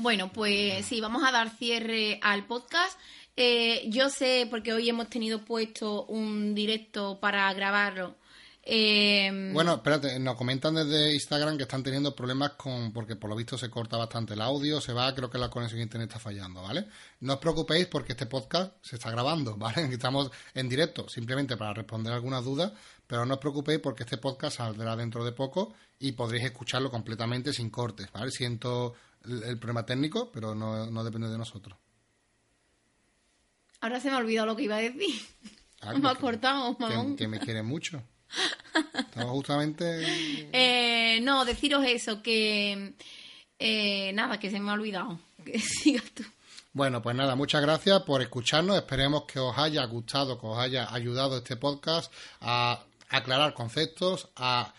[0.00, 2.98] Bueno, pues sí, vamos a dar cierre al podcast.
[3.36, 8.16] Eh, yo sé, porque hoy hemos tenido puesto un directo para grabarlo.
[8.62, 13.36] Eh, bueno, espérate, nos comentan desde Instagram que están teniendo problemas con, porque por lo
[13.36, 16.18] visto se corta bastante el audio, se va, creo que la conexión a internet está
[16.18, 16.86] fallando, ¿vale?
[17.20, 19.84] No os preocupéis porque este podcast se está grabando, ¿vale?
[19.92, 22.72] Estamos en directo, simplemente para responder algunas dudas,
[23.06, 27.52] pero no os preocupéis porque este podcast saldrá dentro de poco y podréis escucharlo completamente
[27.52, 28.30] sin cortes, ¿vale?
[28.30, 28.94] Siento
[29.24, 31.76] el, problema técnico, pero no, depende de nosotros.
[33.80, 35.20] Ahora se me ha olvidado lo que iba a decir.
[35.80, 37.16] Ah, me ha cortado, mamón.
[37.16, 38.02] Que, me quiere mucho.
[38.94, 40.06] Estaba justamente.
[40.52, 42.94] Eh, no, deciros eso, que.
[43.58, 45.18] Eh, nada, que se me ha olvidado.
[45.44, 46.22] Que sigas tú.
[46.72, 48.76] Bueno, pues nada, muchas gracias por escucharnos.
[48.76, 54.72] Esperemos que os haya gustado, que os haya ayudado este podcast a aclarar conceptos, a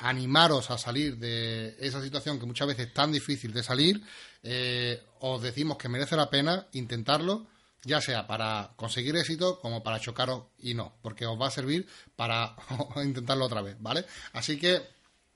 [0.00, 4.02] animaros a salir de esa situación que muchas veces es tan difícil de salir,
[4.42, 7.46] eh, os decimos que merece la pena intentarlo,
[7.82, 11.86] ya sea para conseguir éxito como para chocaros y no, porque os va a servir
[12.16, 12.56] para
[13.04, 14.04] intentarlo otra vez, ¿vale?
[14.32, 14.82] Así que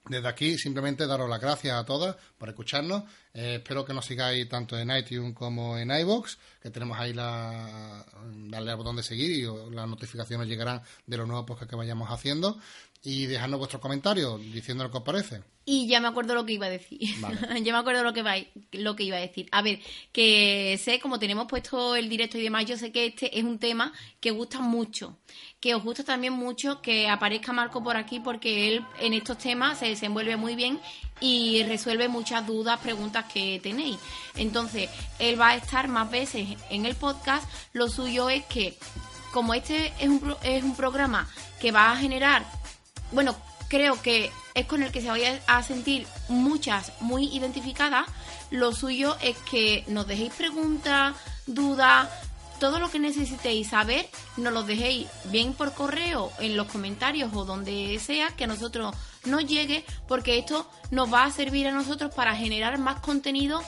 [0.06, 3.04] desde aquí simplemente daros las gracias a todas por escucharnos.
[3.32, 8.04] Eh, espero que nos sigáis tanto en iTunes como en iBox, que tenemos ahí la
[8.50, 12.10] darle al botón de seguir y las notificaciones llegarán de los nuevos podcasts que vayamos
[12.10, 12.58] haciendo
[13.04, 15.42] y dejadnos vuestros comentarios diciendo lo que os parece.
[15.66, 17.00] Y ya me acuerdo lo que iba a decir.
[17.62, 18.34] ya me acuerdo lo que, va,
[18.72, 19.46] lo que iba a decir.
[19.52, 19.80] A ver,
[20.10, 23.58] que sé, como tenemos puesto el directo y demás, yo sé que este es un
[23.58, 25.18] tema que gusta mucho.
[25.60, 29.78] Que os gusta también mucho que aparezca Marco por aquí porque él en estos temas
[29.78, 30.80] se desenvuelve muy bien
[31.20, 33.98] y resuelve muchas dudas, preguntas que tenéis.
[34.34, 34.88] Entonces,
[35.18, 37.46] él va a estar más veces en el podcast.
[37.74, 38.78] Lo suyo es que,
[39.30, 41.28] como este es un, es un programa
[41.60, 42.44] que va a generar
[43.12, 43.36] bueno,
[43.68, 48.06] creo que es con el que se vaya a sentir muchas muy identificadas.
[48.50, 51.14] Lo suyo es que nos dejéis preguntas,
[51.46, 52.08] dudas,
[52.60, 57.44] todo lo que necesitéis saber, nos lo dejéis bien por correo, en los comentarios o
[57.44, 58.94] donde sea, que a nosotros
[59.24, 63.60] nos llegue, porque esto nos va a servir a nosotros para generar más contenido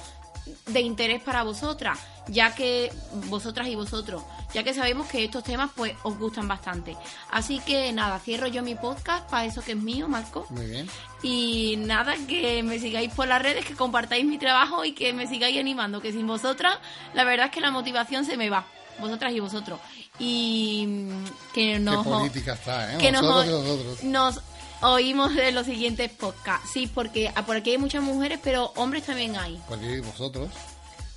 [0.66, 2.92] de interés para vosotras, ya que
[3.28, 4.22] vosotras y vosotros,
[4.54, 6.96] ya que sabemos que estos temas pues os gustan bastante.
[7.30, 10.46] Así que nada, cierro yo mi podcast para eso que es mío, Marco.
[10.50, 10.88] Muy bien.
[11.22, 15.26] Y nada, que me sigáis por las redes, que compartáis mi trabajo y que me
[15.26, 16.78] sigáis animando, que sin vosotras
[17.14, 18.66] la verdad es que la motivación se me va,
[18.98, 19.80] vosotras y vosotros.
[20.18, 21.08] Y
[21.52, 22.04] que nos...
[22.04, 22.98] Qué política está, ¿eh?
[22.98, 24.40] Que nos, nos
[24.86, 26.70] oímos de los siguientes podcasts.
[26.72, 29.60] Sí, porque ah, por aquí hay muchas mujeres, pero hombres también hay.
[29.68, 30.50] Pues vosotros.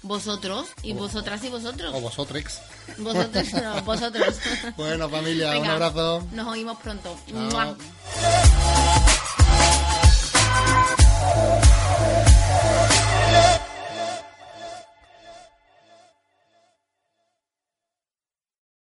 [0.01, 1.93] Vosotros y vosotras y vosotros.
[1.93, 2.59] O vosotrex.
[2.97, 4.39] Vosotros, no, vosotros.
[4.78, 6.26] bueno, familia, un abrazo.
[6.32, 7.15] Nos oímos pronto.